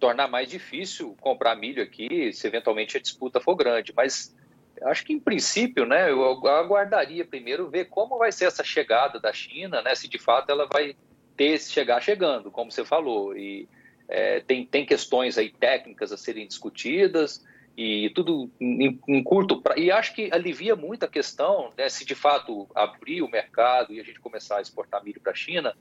tornar 0.00 0.26
mais 0.26 0.50
difícil 0.50 1.16
comprar 1.20 1.54
milho 1.54 1.80
aqui, 1.80 2.32
se 2.32 2.48
eventualmente 2.48 2.96
a 2.96 3.00
disputa 3.00 3.40
for 3.40 3.54
grande. 3.54 3.92
Mas 3.96 4.34
acho 4.82 5.04
que 5.04 5.12
em 5.12 5.20
princípio, 5.20 5.86
né, 5.86 6.10
eu 6.10 6.24
aguardaria 6.48 7.24
primeiro 7.24 7.70
ver 7.70 7.84
como 7.84 8.18
vai 8.18 8.32
ser 8.32 8.46
essa 8.46 8.64
chegada 8.64 9.20
da 9.20 9.32
China, 9.32 9.80
né, 9.82 9.94
se 9.94 10.08
de 10.08 10.18
fato 10.18 10.50
ela 10.50 10.66
vai 10.66 10.96
ter 11.36 11.60
chegar 11.60 12.00
chegando, 12.00 12.50
como 12.50 12.72
você 12.72 12.84
falou. 12.84 13.36
E 13.36 13.68
é, 14.08 14.40
tem, 14.40 14.66
tem 14.66 14.84
questões 14.84 15.38
aí 15.38 15.48
técnicas 15.48 16.10
a 16.10 16.16
serem 16.16 16.48
discutidas 16.48 17.46
e 17.78 18.10
tudo 18.10 18.50
em, 18.60 18.98
em 19.06 19.22
curto 19.22 19.62
prazo. 19.62 19.78
E 19.78 19.88
acho 19.88 20.12
que 20.12 20.28
alivia 20.32 20.74
muito 20.74 21.04
a 21.04 21.08
questão, 21.08 21.72
né, 21.78 21.88
se 21.88 22.04
de 22.04 22.16
fato 22.16 22.68
abrir 22.74 23.22
o 23.22 23.30
mercado 23.30 23.94
e 23.94 24.00
a 24.00 24.02
gente 24.02 24.18
começar 24.18 24.58
a 24.58 24.60
exportar 24.60 25.04
milho 25.04 25.20
para 25.20 25.30
a 25.30 25.36
China, 25.36 25.72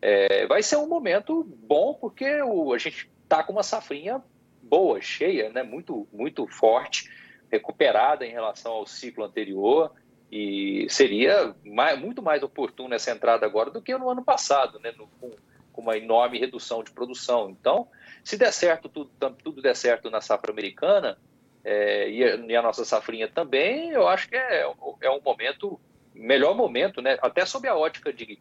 é, 0.00 0.46
vai 0.46 0.62
ser 0.62 0.76
um 0.76 0.88
momento 0.88 1.44
bom 1.44 1.92
porque 1.92 2.40
o, 2.40 2.72
a 2.72 2.78
gente 2.78 3.10
está 3.22 3.44
com 3.44 3.52
uma 3.52 3.62
safrinha 3.62 4.22
boa, 4.62 4.98
cheia, 5.02 5.50
né, 5.50 5.62
muito, 5.62 6.08
muito 6.10 6.46
forte, 6.46 7.10
recuperada 7.50 8.24
em 8.24 8.30
relação 8.30 8.72
ao 8.72 8.86
ciclo 8.86 9.22
anterior 9.22 9.92
e 10.30 10.86
seria 10.88 11.54
mais, 11.66 12.00
muito 12.00 12.22
mais 12.22 12.42
oportuna 12.42 12.94
essa 12.94 13.10
entrada 13.10 13.44
agora 13.44 13.70
do 13.70 13.82
que 13.82 13.94
no 13.98 14.08
ano 14.08 14.24
passado, 14.24 14.78
né, 14.78 14.90
no, 14.96 15.06
com, 15.20 15.30
com, 15.70 15.82
uma 15.82 15.98
enorme 15.98 16.38
redução 16.38 16.82
de 16.82 16.90
produção. 16.92 17.50
Então, 17.50 17.88
se 18.24 18.38
der 18.38 18.54
certo, 18.54 18.88
tudo, 18.88 19.10
tudo 19.44 19.60
der 19.60 19.76
certo 19.76 20.08
na 20.08 20.22
safra 20.22 20.50
americana 20.50 21.18
é, 21.64 22.10
e, 22.10 22.24
a, 22.24 22.36
e, 22.36 22.56
a, 22.56 22.62
nossa 22.62 22.84
safrinha 22.84 23.28
também, 23.28 23.90
eu 23.90 24.08
acho 24.08 24.28
que 24.28 24.36
é, 24.36 24.62
é 25.00 25.10
um 25.10 25.20
momento, 25.20 25.80
melhor 26.14 26.54
momento, 26.54 27.00
né, 27.00 27.18
até 27.22 27.44
sob 27.46 27.68
a 27.68 27.76
ótica 27.76 28.12
de 28.12 28.38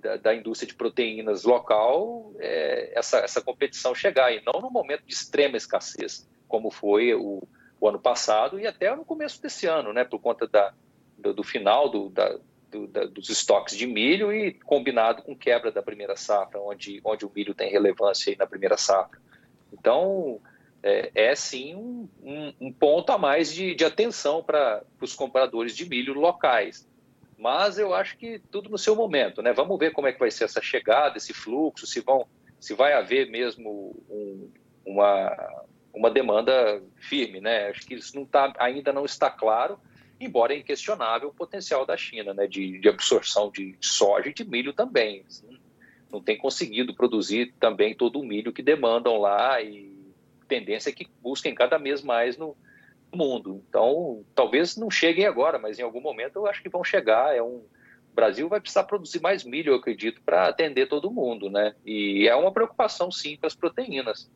da, 0.00 0.16
da, 0.16 0.34
indústria 0.34 0.66
de 0.66 0.74
proteínas 0.74 1.44
local 1.44 2.32
é, 2.38 2.92
essa, 2.98 3.18
essa 3.18 3.40
competição 3.40 3.94
chegar, 3.94 4.32
e 4.32 4.42
não 4.44 4.60
no 4.60 4.70
momento 4.70 5.04
de 5.06 5.12
extrema 5.12 5.56
escassez, 5.56 6.28
como 6.48 6.70
foi 6.70 7.14
o, 7.14 7.46
o 7.80 7.88
ano 7.88 7.98
passado 7.98 8.58
e 8.58 8.66
até 8.66 8.94
no 8.96 9.04
começo 9.04 9.40
desse 9.40 9.66
ano, 9.66 9.92
né, 9.92 10.04
por 10.04 10.18
conta 10.18 10.46
da, 10.48 10.72
do, 11.18 11.34
do 11.34 11.42
final 11.42 11.88
do, 11.88 12.08
da, 12.08 12.38
do, 12.70 12.86
da, 12.86 13.04
dos 13.04 13.28
estoques 13.28 13.76
de 13.76 13.86
milho 13.86 14.32
e 14.32 14.52
combinado 14.52 15.22
com 15.22 15.36
quebra 15.36 15.70
da 15.70 15.82
primeira 15.82 16.16
safra, 16.16 16.60
onde, 16.60 17.00
onde 17.04 17.24
o 17.26 17.32
milho 17.34 17.54
tem 17.54 17.70
relevância 17.70 18.34
na 18.38 18.46
primeira 18.46 18.76
safra. 18.76 19.20
Então, 19.72 20.40
é, 20.82 21.10
é 21.14 21.34
sim 21.34 21.74
um, 21.74 22.08
um, 22.22 22.54
um, 22.60 22.72
ponto 22.72 23.10
a 23.10 23.18
mais 23.18 23.52
de, 23.52 23.74
de 23.74 23.84
atenção 23.84 24.42
para 24.42 24.82
os 25.00 25.14
compradores 25.14 25.76
de 25.76 25.88
milho 25.88 26.14
locais 26.14 26.88
mas 27.42 27.76
eu 27.76 27.92
acho 27.92 28.16
que 28.18 28.38
tudo 28.52 28.70
no 28.70 28.78
seu 28.78 28.94
momento, 28.94 29.42
né? 29.42 29.52
Vamos 29.52 29.76
ver 29.76 29.90
como 29.90 30.06
é 30.06 30.12
que 30.12 30.18
vai 30.20 30.30
ser 30.30 30.44
essa 30.44 30.62
chegada, 30.62 31.18
esse 31.18 31.34
fluxo, 31.34 31.88
se 31.88 31.98
vão, 31.98 32.24
se 32.60 32.72
vai 32.72 32.92
haver 32.92 33.28
mesmo 33.28 34.00
um, 34.08 34.48
uma 34.86 35.64
uma 35.92 36.08
demanda 36.08 36.80
firme, 36.96 37.40
né? 37.40 37.68
Acho 37.68 37.84
que 37.84 37.94
isso 37.94 38.16
não 38.16 38.24
tá, 38.24 38.52
ainda 38.58 38.92
não 38.92 39.04
está 39.04 39.28
claro, 39.28 39.78
embora 40.18 40.54
é 40.54 40.58
inquestionável 40.58 41.28
o 41.28 41.34
potencial 41.34 41.84
da 41.84 41.96
China, 41.96 42.32
né? 42.32 42.46
De, 42.46 42.78
de 42.78 42.88
absorção 42.88 43.50
de 43.50 43.76
soja 43.80 44.28
e 44.28 44.34
de 44.34 44.44
milho 44.44 44.72
também. 44.72 45.24
Assim, 45.26 45.58
não 46.10 46.22
tem 46.22 46.38
conseguido 46.38 46.94
produzir 46.94 47.54
também 47.58 47.94
todo 47.94 48.20
o 48.20 48.24
milho 48.24 48.52
que 48.52 48.62
demandam 48.62 49.18
lá 49.18 49.60
e 49.60 49.92
tendência 50.54 50.92
que 50.92 51.08
busquem 51.22 51.54
cada 51.54 51.78
vez 51.78 52.02
mais 52.02 52.36
no, 52.36 52.56
mundo. 53.14 53.62
Então, 53.68 54.24
talvez 54.34 54.76
não 54.76 54.90
cheguem 54.90 55.26
agora, 55.26 55.58
mas 55.58 55.78
em 55.78 55.82
algum 55.82 56.00
momento 56.00 56.36
eu 56.36 56.46
acho 56.46 56.62
que 56.62 56.68
vão 56.68 56.82
chegar. 56.82 57.36
É 57.36 57.42
um 57.42 57.62
o 58.10 58.14
Brasil 58.14 58.46
vai 58.46 58.60
precisar 58.60 58.84
produzir 58.84 59.22
mais 59.22 59.42
milho, 59.42 59.72
eu 59.72 59.76
acredito, 59.76 60.20
para 60.20 60.46
atender 60.46 60.86
todo 60.86 61.10
mundo, 61.10 61.48
né? 61.48 61.74
E 61.82 62.28
é 62.28 62.36
uma 62.36 62.52
preocupação 62.52 63.10
sim 63.10 63.38
para 63.38 63.46
as 63.46 63.54
proteínas. 63.54 64.30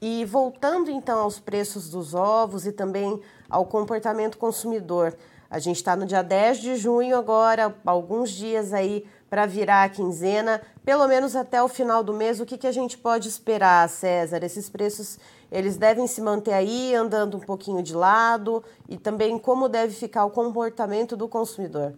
E 0.00 0.24
voltando 0.24 0.88
então 0.88 1.18
aos 1.18 1.40
preços 1.40 1.90
dos 1.90 2.14
ovos 2.14 2.66
e 2.66 2.72
também 2.72 3.20
ao 3.50 3.66
comportamento 3.66 4.38
consumidor, 4.38 5.18
a 5.50 5.58
gente 5.58 5.76
está 5.76 5.96
no 5.96 6.04
dia 6.04 6.22
10 6.22 6.58
de 6.58 6.76
junho 6.76 7.16
agora, 7.16 7.74
alguns 7.84 8.30
dias 8.30 8.72
aí 8.72 9.06
para 9.30 9.46
virar 9.46 9.84
a 9.84 9.88
quinzena, 9.88 10.60
pelo 10.84 11.06
menos 11.06 11.36
até 11.36 11.62
o 11.62 11.68
final 11.68 12.02
do 12.02 12.14
mês, 12.14 12.40
o 12.40 12.46
que, 12.46 12.56
que 12.56 12.66
a 12.66 12.72
gente 12.72 12.96
pode 12.96 13.28
esperar, 13.28 13.88
César? 13.88 14.42
Esses 14.42 14.68
preços, 14.70 15.18
eles 15.52 15.76
devem 15.76 16.06
se 16.06 16.20
manter 16.20 16.52
aí, 16.52 16.94
andando 16.94 17.36
um 17.36 17.40
pouquinho 17.40 17.82
de 17.82 17.94
lado, 17.94 18.64
e 18.88 18.96
também 18.96 19.38
como 19.38 19.68
deve 19.68 19.94
ficar 19.94 20.24
o 20.24 20.30
comportamento 20.30 21.16
do 21.16 21.28
consumidor? 21.28 21.94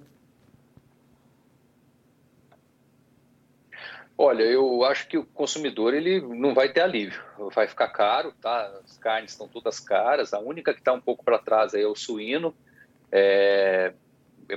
Olha, 4.19 4.43
eu 4.43 4.85
acho 4.85 5.09
que 5.09 5.17
o 5.17 5.25
consumidor 5.25 5.95
ele 5.95 6.21
não 6.21 6.53
vai 6.53 6.69
ter 6.69 6.83
alívio, 6.83 7.23
vai 7.55 7.67
ficar 7.67 7.89
caro, 7.89 8.35
tá? 8.41 8.71
As 8.85 8.99
carnes 8.99 9.31
estão 9.31 9.49
todas 9.49 9.81
caras, 9.81 10.35
a 10.35 10.39
única 10.39 10.75
que 10.75 10.81
está 10.81 10.93
um 10.93 11.01
pouco 11.01 11.25
para 11.25 11.39
trás 11.39 11.73
é 11.73 11.87
o 11.87 11.95
suíno, 11.95 12.55
é, 13.13 13.93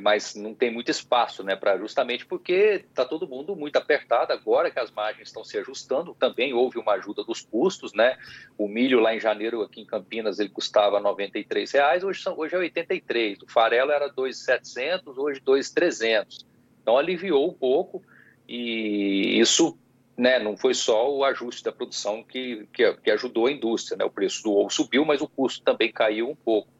mas 0.01 0.35
não 0.35 0.53
tem 0.53 0.71
muito 0.71 0.89
espaço, 0.89 1.43
né, 1.43 1.55
para 1.55 1.77
justamente 1.77 2.25
porque 2.25 2.83
está 2.87 3.05
todo 3.05 3.27
mundo 3.27 3.55
muito 3.55 3.75
apertado 3.75 4.31
agora 4.33 4.71
que 4.71 4.79
as 4.79 4.91
margens 4.91 5.27
estão 5.27 5.43
se 5.43 5.57
ajustando. 5.57 6.15
Também 6.15 6.53
houve 6.53 6.79
uma 6.79 6.93
ajuda 6.93 7.23
dos 7.23 7.41
custos, 7.41 7.93
né? 7.93 8.17
O 8.57 8.67
milho 8.67 8.99
lá 8.99 9.15
em 9.15 9.19
janeiro 9.19 9.61
aqui 9.61 9.81
em 9.81 9.85
Campinas 9.85 10.39
ele 10.39 10.49
custava 10.49 10.99
93 10.99 11.71
reais, 11.71 12.03
hoje 12.03 12.21
são 12.21 12.37
hoje 12.37 12.55
é 12.55 12.59
83. 12.59 13.41
O 13.41 13.47
farelo 13.47 13.91
era 13.91 14.09
2.700, 14.09 15.17
hoje 15.17 15.39
2.300. 15.41 16.45
Então 16.81 16.97
aliviou 16.97 17.49
um 17.49 17.53
pouco 17.53 18.03
e 18.47 19.39
isso 19.39 19.77
né, 20.17 20.37
não 20.37 20.55
foi 20.55 20.73
só 20.73 21.11
o 21.11 21.23
ajuste 21.23 21.63
da 21.63 21.71
produção 21.71 22.23
que, 22.23 22.67
que, 22.71 22.93
que, 22.97 23.11
ajudou 23.11 23.47
a 23.47 23.51
indústria, 23.51 23.97
né? 23.97 24.05
O 24.05 24.11
preço 24.11 24.43
do 24.43 24.53
ovo 24.53 24.69
subiu, 24.69 25.03
mas 25.03 25.21
o 25.21 25.27
custo 25.27 25.63
também 25.63 25.91
caiu 25.91 26.29
um 26.29 26.35
pouco. 26.35 26.71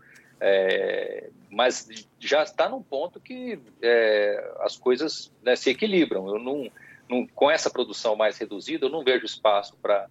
É, 0.46 1.30
mas 1.50 1.88
já 2.20 2.44
está 2.44 2.68
num 2.68 2.84
ponto 2.84 3.18
que 3.18 3.58
é, 3.82 4.54
as 4.60 4.76
coisas 4.76 5.32
né, 5.42 5.56
se 5.56 5.70
equilibram. 5.70 6.28
Eu 6.28 6.38
não, 6.38 6.70
não, 7.10 7.26
com 7.28 7.50
essa 7.50 7.70
produção 7.70 8.14
mais 8.14 8.38
reduzida, 8.38 8.86
eu 8.86 8.90
não 8.90 9.06
vejo 9.06 9.26
espaço 9.26 9.78
para 9.82 10.06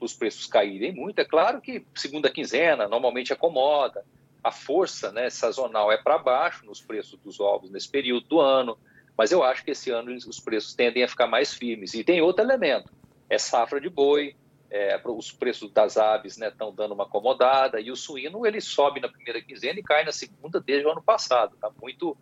os 0.00 0.14
preços 0.14 0.46
caírem 0.46 0.94
muito. 0.94 1.18
É 1.18 1.26
claro 1.26 1.60
que 1.60 1.84
segunda 1.94 2.30
quinzena 2.30 2.88
normalmente 2.88 3.34
acomoda, 3.34 4.02
a 4.42 4.50
força 4.50 5.12
né, 5.12 5.28
sazonal 5.28 5.92
é 5.92 5.98
para 5.98 6.16
baixo 6.16 6.64
nos 6.64 6.80
preços 6.80 7.18
dos 7.18 7.38
ovos 7.38 7.70
nesse 7.70 7.90
período 7.90 8.26
do 8.26 8.40
ano, 8.40 8.78
mas 9.14 9.30
eu 9.30 9.44
acho 9.44 9.62
que 9.62 9.72
esse 9.72 9.90
ano 9.90 10.10
os 10.14 10.40
preços 10.40 10.72
tendem 10.72 11.04
a 11.04 11.08
ficar 11.08 11.26
mais 11.26 11.52
firmes. 11.52 11.92
E 11.92 12.02
tem 12.02 12.22
outro 12.22 12.42
elemento, 12.42 12.90
é 13.28 13.36
safra 13.36 13.78
de 13.78 13.90
boi, 13.90 14.34
é, 14.70 15.00
os 15.04 15.32
preços 15.32 15.70
das 15.70 15.96
aves 15.96 16.38
estão 16.38 16.70
né, 16.70 16.74
dando 16.76 16.94
uma 16.94 17.04
acomodada, 17.04 17.80
e 17.80 17.90
o 17.90 17.96
suíno 17.96 18.46
ele 18.46 18.60
sobe 18.60 19.00
na 19.00 19.08
primeira 19.08 19.40
quinzena 19.40 19.78
e 19.78 19.82
cai 19.82 20.04
na 20.04 20.12
segunda 20.12 20.60
desde 20.60 20.86
o 20.86 20.90
ano 20.90 21.02
passado. 21.02 21.54
Está 21.54 21.70
muito, 21.80 22.16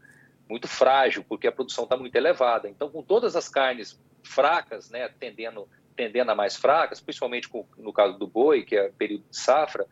muito 0.49 0.69
frágil, 0.69 1.25
porque 1.29 1.47
a 1.47 1.53
produção 1.53 1.85
está 1.85 1.97
muito 1.97 2.15
elevada. 2.15 2.69
Então, 2.69 2.91
com 2.91 3.03
todas 3.03 3.35
as 3.37 3.49
carnes 3.49 3.99
fracas, 4.23 4.91
né, 4.91 5.09
tendendo, 5.09 5.69
tendendo 5.97 6.31
a 6.31 6.35
mais 6.35 6.57
fracas, 6.57 7.01
principalmente 7.01 7.49
com, 7.49 7.67
no 7.79 7.93
caso 7.93 8.19
do 8.19 8.27
boi, 8.27 8.63
que 8.63 8.77
é 8.77 8.91
período 8.91 9.25
de 9.31 9.37
safra, 9.37 9.87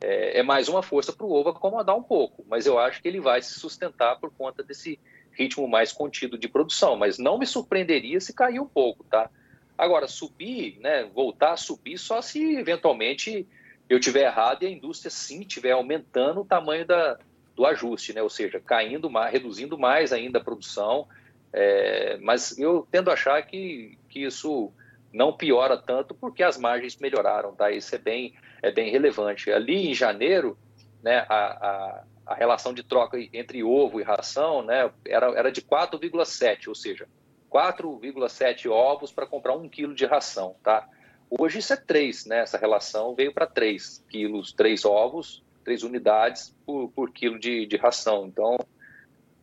é, 0.00 0.40
é 0.40 0.42
mais 0.42 0.68
uma 0.68 0.82
força 0.82 1.12
para 1.12 1.26
o 1.26 1.32
ovo 1.32 1.50
acomodar 1.50 1.96
um 1.96 2.02
pouco. 2.02 2.44
Mas 2.48 2.66
eu 2.66 2.78
acho 2.78 3.02
que 3.02 3.08
ele 3.08 3.20
vai 3.20 3.42
se 3.42 3.58
sustentar 3.58 4.18
por 4.20 4.30
conta 4.30 4.62
desse 4.62 4.98
ritmo 5.32 5.68
mais 5.68 5.92
contido 5.92 6.38
de 6.38 6.48
produção. 6.48 6.96
Mas 6.96 7.18
não 7.18 7.38
me 7.38 7.46
surpreenderia 7.46 8.20
se 8.20 8.32
cair 8.32 8.60
um 8.60 8.66
pouco, 8.66 9.04
tá? 9.04 9.30
Agora, 9.76 10.08
subir, 10.08 10.78
né, 10.80 11.04
voltar 11.04 11.52
a 11.52 11.56
subir 11.56 11.98
só 11.98 12.22
se 12.22 12.56
eventualmente 12.56 13.46
eu 13.88 14.00
tiver 14.00 14.24
errado 14.24 14.62
e 14.62 14.66
a 14.66 14.70
indústria 14.70 15.10
sim 15.10 15.40
estiver 15.40 15.72
aumentando 15.72 16.40
o 16.40 16.44
tamanho 16.44 16.86
da, 16.86 17.18
do 17.54 17.64
ajuste, 17.64 18.12
né? 18.12 18.22
ou 18.22 18.30
seja, 18.30 18.60
caindo 18.60 19.08
mais, 19.08 19.32
reduzindo 19.32 19.78
mais 19.78 20.12
ainda 20.12 20.38
a 20.38 20.44
produção. 20.44 21.06
É, 21.52 22.18
mas 22.20 22.58
eu 22.58 22.86
tendo 22.90 23.10
a 23.10 23.14
achar 23.14 23.40
que, 23.42 23.96
que 24.08 24.24
isso 24.24 24.72
não 25.12 25.32
piora 25.32 25.76
tanto 25.76 26.14
porque 26.14 26.42
as 26.42 26.58
margens 26.58 26.96
melhoraram, 26.98 27.54
tá? 27.54 27.70
Isso 27.70 27.94
é 27.94 27.98
bem, 27.98 28.34
é 28.62 28.70
bem 28.70 28.90
relevante. 28.90 29.50
Ali 29.50 29.88
em 29.88 29.94
janeiro, 29.94 30.58
né, 31.02 31.24
a, 31.28 31.34
a, 31.34 32.04
a 32.26 32.34
relação 32.34 32.74
de 32.74 32.82
troca 32.82 33.16
entre 33.32 33.62
ovo 33.62 34.00
e 34.00 34.02
ração 34.02 34.62
né, 34.62 34.90
era, 35.06 35.28
era 35.28 35.52
de 35.52 35.62
4,7, 35.62 36.68
ou 36.68 36.74
seja, 36.74 37.08
4,7 37.56 38.70
ovos 38.70 39.10
para 39.10 39.26
comprar 39.26 39.56
um 39.56 39.66
quilo 39.66 39.94
de 39.94 40.04
ração, 40.04 40.54
tá? 40.62 40.86
Hoje 41.30 41.60
isso 41.60 41.72
é 41.72 41.76
3, 41.76 42.26
né? 42.26 42.40
Essa 42.40 42.58
relação 42.58 43.14
veio 43.14 43.32
para 43.32 43.46
3 43.46 44.04
quilos, 44.10 44.52
3 44.52 44.84
ovos, 44.84 45.42
3 45.64 45.82
unidades 45.82 46.54
por, 46.66 46.90
por 46.90 47.10
quilo 47.10 47.38
de, 47.38 47.64
de 47.64 47.76
ração. 47.78 48.26
Então, 48.26 48.58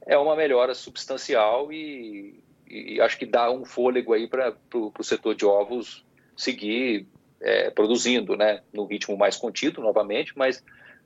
é 0.06 0.16
uma 0.16 0.36
melhora 0.36 0.76
substancial 0.76 1.74
e, 1.74 2.40
e 2.70 3.02
acho 3.02 3.18
que 3.18 3.26
dá 3.26 3.50
um 3.52 3.66
fôlego 3.66 4.14
aí 4.14 4.28
para 4.28 4.56
o 4.76 5.04
setor 5.04 5.34
de 5.34 5.46
ovos 5.46 6.06
seguir 6.38 7.08
é, 7.42 7.72
produzindo, 7.72 8.38
né? 8.38 8.62
No 8.72 8.86
ritmo 8.86 9.18
mais 9.18 9.38
contido, 9.38 9.82
novamente, 9.82 10.38
mas, 10.38 10.64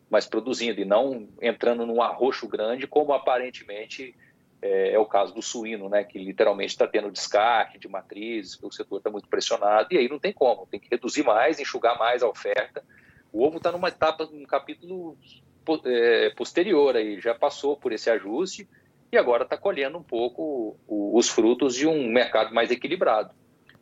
mas 0.10 0.28
produzindo 0.28 0.82
e 0.82 0.86
não 0.86 1.30
entrando 1.42 1.86
num 1.86 2.02
arroxo 2.02 2.50
grande, 2.50 2.86
como 2.86 3.14
aparentemente 3.14 4.14
é, 4.62 4.94
é, 4.94 5.00
o 5.00 5.06
caso 5.06 5.34
do 5.34 5.42
suíno, 5.42 5.88
né, 5.88 6.04
que 6.04 6.18
literalmente 6.18 6.72
está 6.72 6.88
tendo 6.88 7.12
descarte 7.12 7.78
de 7.78 7.88
matrizes, 7.88 8.58
o 8.62 8.72
setor 8.72 8.98
está 8.98 9.10
muito 9.10 9.28
pressionado, 9.28 9.88
e 9.92 9.98
aí 9.98 10.10
não 10.10 10.20
tem 10.20 10.34
como, 10.34 10.66
tem 10.66 10.80
que 10.80 10.90
reduzir 10.90 11.24
mais, 11.24 11.60
enxugar 11.60 11.98
mais 11.98 12.24
a 12.24 12.28
oferta. 12.28 12.84
O 13.32 13.44
ovo 13.44 13.58
está 13.58 13.72
numa 13.72 13.90
etapa, 13.90 14.26
num 14.26 14.46
capítulo 14.46 15.18
é, 15.86 16.32
posterior, 16.32 16.96
aí, 16.96 17.20
já 17.20 17.36
passou 17.36 17.78
por 17.78 17.92
esse 17.92 18.10
ajuste 18.10 18.68
e 19.12 19.18
agora 19.18 19.44
está 19.44 19.58
colhendo 19.58 19.98
um 19.98 20.04
pouco 20.04 20.78
os 20.88 21.30
frutos 21.30 21.76
de 21.76 21.88
um 21.88 22.10
mercado 22.10 22.54
mais 22.54 22.72
equilibrado. 22.72 23.34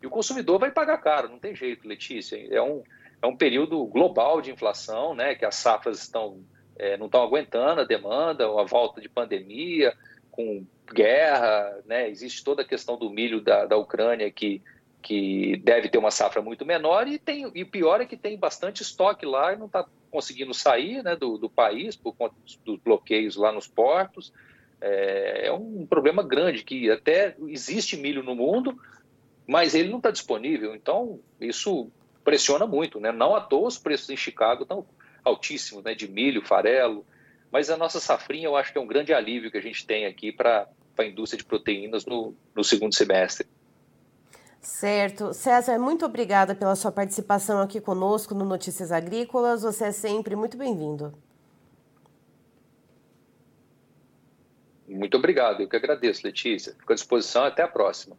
E 0.02 0.06
o 0.06 0.10
consumidor 0.10 0.60
vai 0.60 0.72
pagar 0.72 0.98
caro, 0.98 1.30
não 1.30 1.40
tem 1.40 1.56
jeito, 1.56 1.88
Letícia. 1.88 2.38
É 2.54 2.62
um, 2.62 2.84
é 3.22 3.26
um 3.26 3.36
período 3.36 3.84
global 3.86 4.42
de 4.42 4.52
inflação, 4.52 5.16
né, 5.16 5.36
que 5.36 5.46
as 5.46 5.56
safras 5.56 6.00
estão, 6.00 6.44
é, 6.78 6.98
não 6.98 7.08
estão 7.08 7.24
aguentando 7.24 7.82
a 7.82 7.86
demanda, 7.86 8.46
a 8.46 8.64
volta 8.64 9.02
de 9.02 9.10
pandemia, 9.10 9.96
com 10.36 10.66
guerra, 10.94 11.80
né? 11.86 12.10
existe 12.10 12.44
toda 12.44 12.62
a 12.62 12.66
questão 12.66 12.98
do 12.98 13.10
milho 13.10 13.42
da, 13.42 13.66
da 13.66 13.78
Ucrânia 13.78 14.30
que, 14.30 14.62
que 15.02 15.58
deve 15.64 15.90
ter 15.90 15.98
uma 15.98 16.12
safra 16.12 16.42
muito 16.42 16.66
menor 16.66 17.08
e 17.08 17.18
tem 17.18 17.50
e 17.56 17.64
pior 17.64 18.02
é 18.02 18.06
que 18.06 18.18
tem 18.18 18.38
bastante 18.38 18.82
estoque 18.82 19.26
lá 19.26 19.54
e 19.54 19.58
não 19.58 19.68
está 19.68 19.86
conseguindo 20.12 20.54
sair 20.54 21.04
né, 21.04 21.16
do, 21.16 21.38
do 21.38 21.50
país 21.50 21.96
por 21.96 22.16
conta 22.16 22.36
dos, 22.44 22.58
dos 22.58 22.80
bloqueios 22.80 23.36
lá 23.36 23.52
nos 23.52 23.68
portos. 23.68 24.32
É, 24.80 25.48
é, 25.48 25.54
um 25.54 25.86
problema 25.86 26.22
grande 26.22 26.64
que 26.64 26.92
até 26.92 27.36
existe 27.48 27.98
milho 27.98 28.22
no 28.22 28.36
mundo, 28.36 28.78
mas 29.48 29.74
ele 29.74 29.90
não 29.90 29.98
está 29.98 30.12
disponível. 30.12 30.76
Então 30.76 31.20
isso 31.40 31.90
pressiona 32.24 32.68
muito, 32.68 33.00
né? 33.00 33.12
Não 33.12 33.36
à 33.36 33.42
toa 33.42 33.68
os 33.68 33.78
preços 33.78 34.10
em 34.10 34.18
Chicago 34.18 34.64
estão 34.64 34.86
altíssimos, 35.24 35.84
né? 35.84 35.96
De 35.96 36.08
milho, 36.08 36.46
farelo, 36.46 37.06
mas 37.52 37.70
a 37.70 37.78
nossa 37.78 38.00
safrinha 38.00 38.48
eu 38.48 38.56
acho 38.56 38.72
que 38.72 38.78
é 38.78 38.82
um 38.82 38.88
grande 38.88 39.14
alívio 39.14 39.52
que 39.52 39.58
a 39.58 39.62
gente 39.62 39.86
tem 39.86 40.06
aqui 40.06 40.32
para 40.32 40.68
a 40.98 41.06
indústria 41.06 41.38
de 41.38 41.46
proteínas 41.46 42.06
no, 42.06 42.34
no 42.56 42.64
segundo 42.64 42.94
semestre. 42.94 43.48
Certo. 44.62 45.32
César, 45.34 45.78
muito 45.78 46.06
obrigada 46.06 46.56
pela 46.56 46.76
sua 46.76 46.92
participação 46.92 47.62
aqui 47.62 47.80
conosco 47.80 48.34
no 48.34 48.44
Notícias 48.44 48.92
Agrícolas. 48.92 49.62
Você 49.62 49.86
é 49.86 49.92
sempre 49.92 50.36
muito 50.36 50.58
bem-vindo. 50.58 51.14
Muito 54.88 55.18
obrigado, 55.18 55.62
eu 55.62 55.70
que 55.70 55.76
agradeço, 55.76 56.26
Letícia. 56.26 56.74
Fico 56.80 56.92
à 56.92 56.96
disposição, 56.96 57.44
até 57.44 57.62
a 57.62 57.68
próxima. 57.68 58.18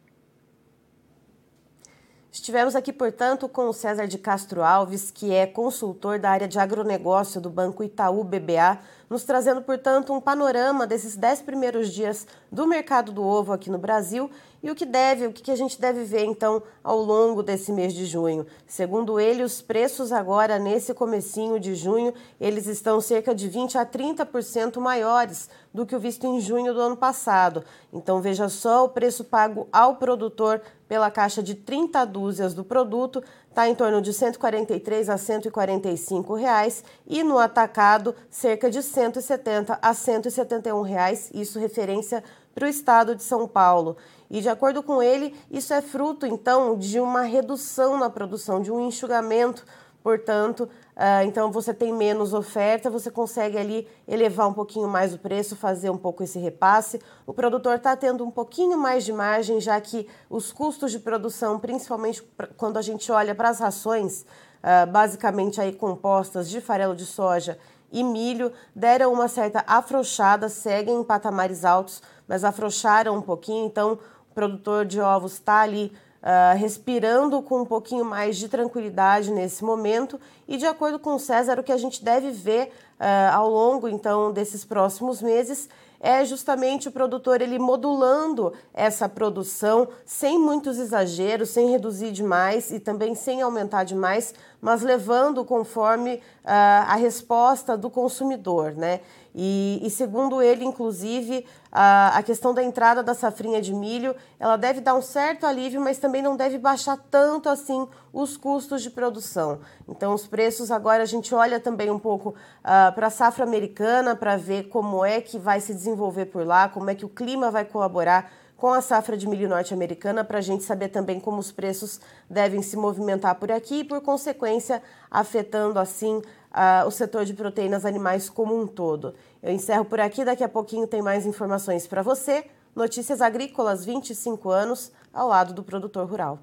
Estivemos 2.31 2.75
aqui, 2.75 2.93
portanto, 2.93 3.49
com 3.49 3.67
o 3.67 3.73
César 3.73 4.07
de 4.07 4.17
Castro 4.17 4.61
Alves, 4.61 5.09
que 5.09 5.33
é 5.33 5.47
consultor 5.47 6.19
da 6.19 6.29
área 6.29 6.47
de 6.47 6.59
agronegócio 6.59 7.41
do 7.41 7.49
Banco 7.49 7.83
Itaú 7.83 8.23
BBA, 8.23 8.79
nos 9.09 9.23
trazendo, 9.23 9.61
portanto, 9.61 10.13
um 10.13 10.19
panorama 10.19 10.85
desses 10.85 11.15
dez 11.15 11.41
primeiros 11.41 11.93
dias 11.93 12.27
do 12.51 12.67
mercado 12.67 13.11
do 13.11 13.23
ovo 13.23 13.53
aqui 13.53 13.69
no 13.69 13.77
Brasil 13.77 14.29
e 14.61 14.71
o 14.71 14.75
que 14.75 14.85
deve, 14.85 15.27
o 15.27 15.33
que 15.33 15.51
a 15.51 15.55
gente 15.55 15.79
deve 15.79 16.03
ver 16.03 16.25
então 16.25 16.61
ao 16.83 16.99
longo 16.99 17.43
desse 17.43 17.71
mês 17.71 17.93
de 17.93 18.05
junho. 18.05 18.45
Segundo 18.65 19.19
ele, 19.19 19.43
os 19.43 19.61
preços 19.61 20.11
agora 20.11 20.57
nesse 20.57 20.93
comecinho 20.93 21.59
de 21.59 21.75
junho, 21.75 22.13
eles 22.39 22.65
estão 22.65 22.99
cerca 22.99 23.33
de 23.33 23.47
20 23.47 23.77
a 23.77 23.85
30% 23.85 24.79
maiores 24.79 25.49
do 25.73 25.85
que 25.85 25.95
o 25.95 25.99
visto 25.99 26.25
em 26.25 26.41
junho 26.41 26.73
do 26.73 26.81
ano 26.81 26.97
passado. 26.97 27.63
Então 27.93 28.19
veja 28.19 28.49
só, 28.49 28.85
o 28.85 28.89
preço 28.89 29.23
pago 29.23 29.67
ao 29.71 29.95
produtor 29.95 30.61
pela 30.87 31.11
caixa 31.11 31.43
de 31.43 31.53
30 31.53 32.03
dúzias 32.05 32.53
do 32.53 32.63
produto 32.63 33.21
está 33.49 33.67
em 33.67 33.75
torno 33.75 34.01
de 34.01 34.13
143 34.13 35.09
a 35.09 35.17
145 35.17 36.35
reais 36.35 36.83
e 37.07 37.23
no 37.23 37.39
atacado 37.39 38.15
cerca 38.29 38.69
de 38.69 38.83
170 38.83 39.79
a 39.81 39.93
171 39.93 40.81
reais, 40.81 41.31
isso 41.33 41.59
referência 41.59 42.23
para 42.53 42.65
o 42.65 42.69
estado 42.69 43.15
de 43.15 43.23
São 43.23 43.47
Paulo. 43.47 43.97
E 44.29 44.41
de 44.41 44.49
acordo 44.49 44.83
com 44.83 45.01
ele, 45.01 45.35
isso 45.49 45.73
é 45.73 45.81
fruto 45.81 46.25
então 46.25 46.77
de 46.77 46.99
uma 46.99 47.21
redução 47.21 47.97
na 47.97 48.09
produção, 48.09 48.61
de 48.61 48.71
um 48.71 48.87
enxugamento 48.87 49.65
Portanto, 50.07 50.61
uh, 50.61 51.25
então 51.25 51.51
você 51.51 51.73
tem 51.73 51.93
menos 51.93 52.33
oferta, 52.33 52.89
você 52.89 53.11
consegue 53.11 53.57
ali 53.57 53.85
elevar 54.07 54.47
um 54.47 54.53
pouquinho 54.53 54.87
mais 54.87 55.13
o 55.13 55.19
preço, 55.19 55.53
fazer 55.53 55.89
um 55.89 55.97
pouco 55.97 56.23
esse 56.23 56.39
repasse. 56.39 57.01
O 57.25 57.33
produtor 57.33 57.75
está 57.75 57.93
tendo 57.93 58.23
um 58.23 58.31
pouquinho 58.31 58.77
mais 58.77 59.03
de 59.03 59.11
margem, 59.11 59.59
já 59.59 59.81
que 59.81 60.07
os 60.29 60.53
custos 60.53 60.93
de 60.93 60.99
produção, 60.99 61.59
principalmente 61.59 62.23
quando 62.55 62.77
a 62.77 62.81
gente 62.81 63.11
olha 63.11 63.35
para 63.35 63.49
as 63.49 63.59
rações, 63.59 64.21
uh, 64.21 64.89
basicamente 64.89 65.59
aí 65.59 65.73
compostas 65.73 66.49
de 66.49 66.61
farelo 66.61 66.95
de 66.95 67.05
soja 67.05 67.59
e 67.91 68.01
milho, 68.01 68.53
deram 68.73 69.11
uma 69.11 69.27
certa 69.27 69.61
afrouxada, 69.67 70.47
seguem 70.47 71.01
em 71.01 71.03
patamares 71.03 71.65
altos, 71.65 72.01
mas 72.25 72.45
afrouxaram 72.45 73.13
um 73.17 73.21
pouquinho, 73.21 73.65
então 73.65 73.99
o 74.31 74.33
produtor 74.33 74.85
de 74.85 75.01
ovos 75.01 75.33
está 75.33 75.59
ali 75.59 75.91
uh, 76.21 76.57
respirando 76.57 77.41
com 77.41 77.61
um 77.61 77.65
pouquinho 77.65 78.05
mais 78.05 78.37
de 78.37 78.49
tranquilidade 78.49 79.31
nesse 79.31 79.63
momento. 79.63 80.19
E 80.47 80.57
de 80.57 80.65
acordo 80.65 80.99
com 80.99 81.15
o 81.15 81.19
César, 81.19 81.59
o 81.59 81.63
que 81.63 81.71
a 81.71 81.77
gente 81.77 82.03
deve 82.03 82.31
ver 82.31 82.71
uh, 82.99 83.33
ao 83.33 83.49
longo 83.49 83.87
então 83.87 84.31
desses 84.31 84.65
próximos 84.65 85.21
meses 85.21 85.69
é 85.99 86.23
justamente 86.23 86.87
o 86.87 86.91
produtor 86.91 87.41
ele 87.41 87.57
modulando 87.57 88.53
essa 88.73 89.09
produção 89.09 89.87
sem 90.05 90.39
muitos 90.39 90.77
exageros, 90.77 91.49
sem 91.49 91.69
reduzir 91.69 92.11
demais 92.11 92.71
e 92.71 92.79
também 92.79 93.15
sem 93.15 93.41
aumentar 93.41 93.83
demais, 93.83 94.33
mas 94.61 94.81
levando 94.81 95.43
conforme 95.43 96.15
uh, 96.15 96.21
a 96.43 96.95
resposta 96.95 97.75
do 97.75 97.89
consumidor, 97.89 98.73
né? 98.73 99.01
E, 99.39 99.79
e, 99.83 99.89
segundo 99.91 100.41
ele, 100.41 100.65
inclusive, 100.65 101.45
a, 101.71 102.17
a, 102.17 102.23
questão 102.23 102.55
da 102.55 102.63
entrada 102.63 103.03
da 103.03 103.13
safrinha 103.13 103.61
de 103.61 103.71
milho, 103.71 104.15
ela 104.39 104.57
deve 104.57 104.81
dar 104.81 104.95
um 104.95 105.01
certo 105.01 105.45
alívio, 105.45 105.79
mas 105.79 105.99
também 105.99 106.23
não 106.23 106.35
deve 106.35 106.57
baixar 106.57 106.97
tanto 107.11 107.47
assim 107.47 107.87
os 108.11 108.35
custos 108.35 108.81
de 108.81 108.89
produção. 108.89 109.59
Então, 109.87 110.11
os 110.15 110.25
preços 110.25 110.71
agora 110.71 111.03
a 111.03 111.05
gente 111.05 111.35
olha 111.35 111.59
também 111.59 111.91
um 111.91 111.99
pouco 111.99 112.29
uh, 112.29 112.91
para 112.95 113.07
a 113.07 113.11
safra 113.11 113.43
americana 113.43 114.15
para 114.15 114.35
ver 114.37 114.69
como 114.69 115.05
é 115.05 115.21
que 115.21 115.37
vai 115.37 115.59
se 115.59 115.71
desenvolver 115.71 116.25
por 116.25 116.43
lá, 116.43 116.67
como 116.67 116.89
é 116.89 116.95
que 116.95 117.05
o 117.05 117.09
clima 117.09 117.51
vai 117.51 117.63
colaborar 117.63 118.31
com 118.57 118.73
a 118.73 118.81
safra 118.81 119.15
de 119.15 119.27
milho 119.27 119.47
norte-americana 119.47 120.23
para 120.23 120.39
a 120.39 120.41
gente 120.41 120.63
saber 120.63 120.89
também 120.89 121.19
como 121.19 121.37
os 121.37 121.51
preços 121.51 122.01
devem 122.27 122.63
se 122.63 122.75
movimentar 122.75 123.35
por 123.35 123.51
aqui 123.51 123.81
e, 123.81 123.83
por 123.83 124.01
consequência, 124.01 124.81
afetando 125.11 125.77
assim 125.77 126.23
uh, 126.51 126.87
o 126.87 126.91
setor 126.91 127.25
de 127.25 127.33
proteínas 127.33 127.85
animais 127.85 128.29
como 128.29 128.59
um 128.59 128.67
todo. 128.67 129.13
Eu 129.41 129.51
encerro 129.51 129.85
por 129.85 129.99
aqui, 129.99 130.25
daqui 130.25 130.43
a 130.43 130.49
pouquinho 130.49 130.87
tem 130.87 131.01
mais 131.01 131.25
informações 131.25 131.87
para 131.87 132.01
você. 132.01 132.45
Notícias 132.75 133.21
Agrícolas 133.21 133.83
25 133.83 134.49
anos 134.49 134.91
ao 135.13 135.27
lado 135.27 135.53
do 135.53 135.63
produtor 135.63 136.07
rural. 136.07 136.39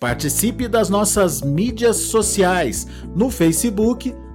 Participe 0.00 0.66
das 0.66 0.88
nossas 0.88 1.42
mídias 1.42 1.96
sociais 1.96 2.86
no 3.14 3.30
Facebook 3.30 4.14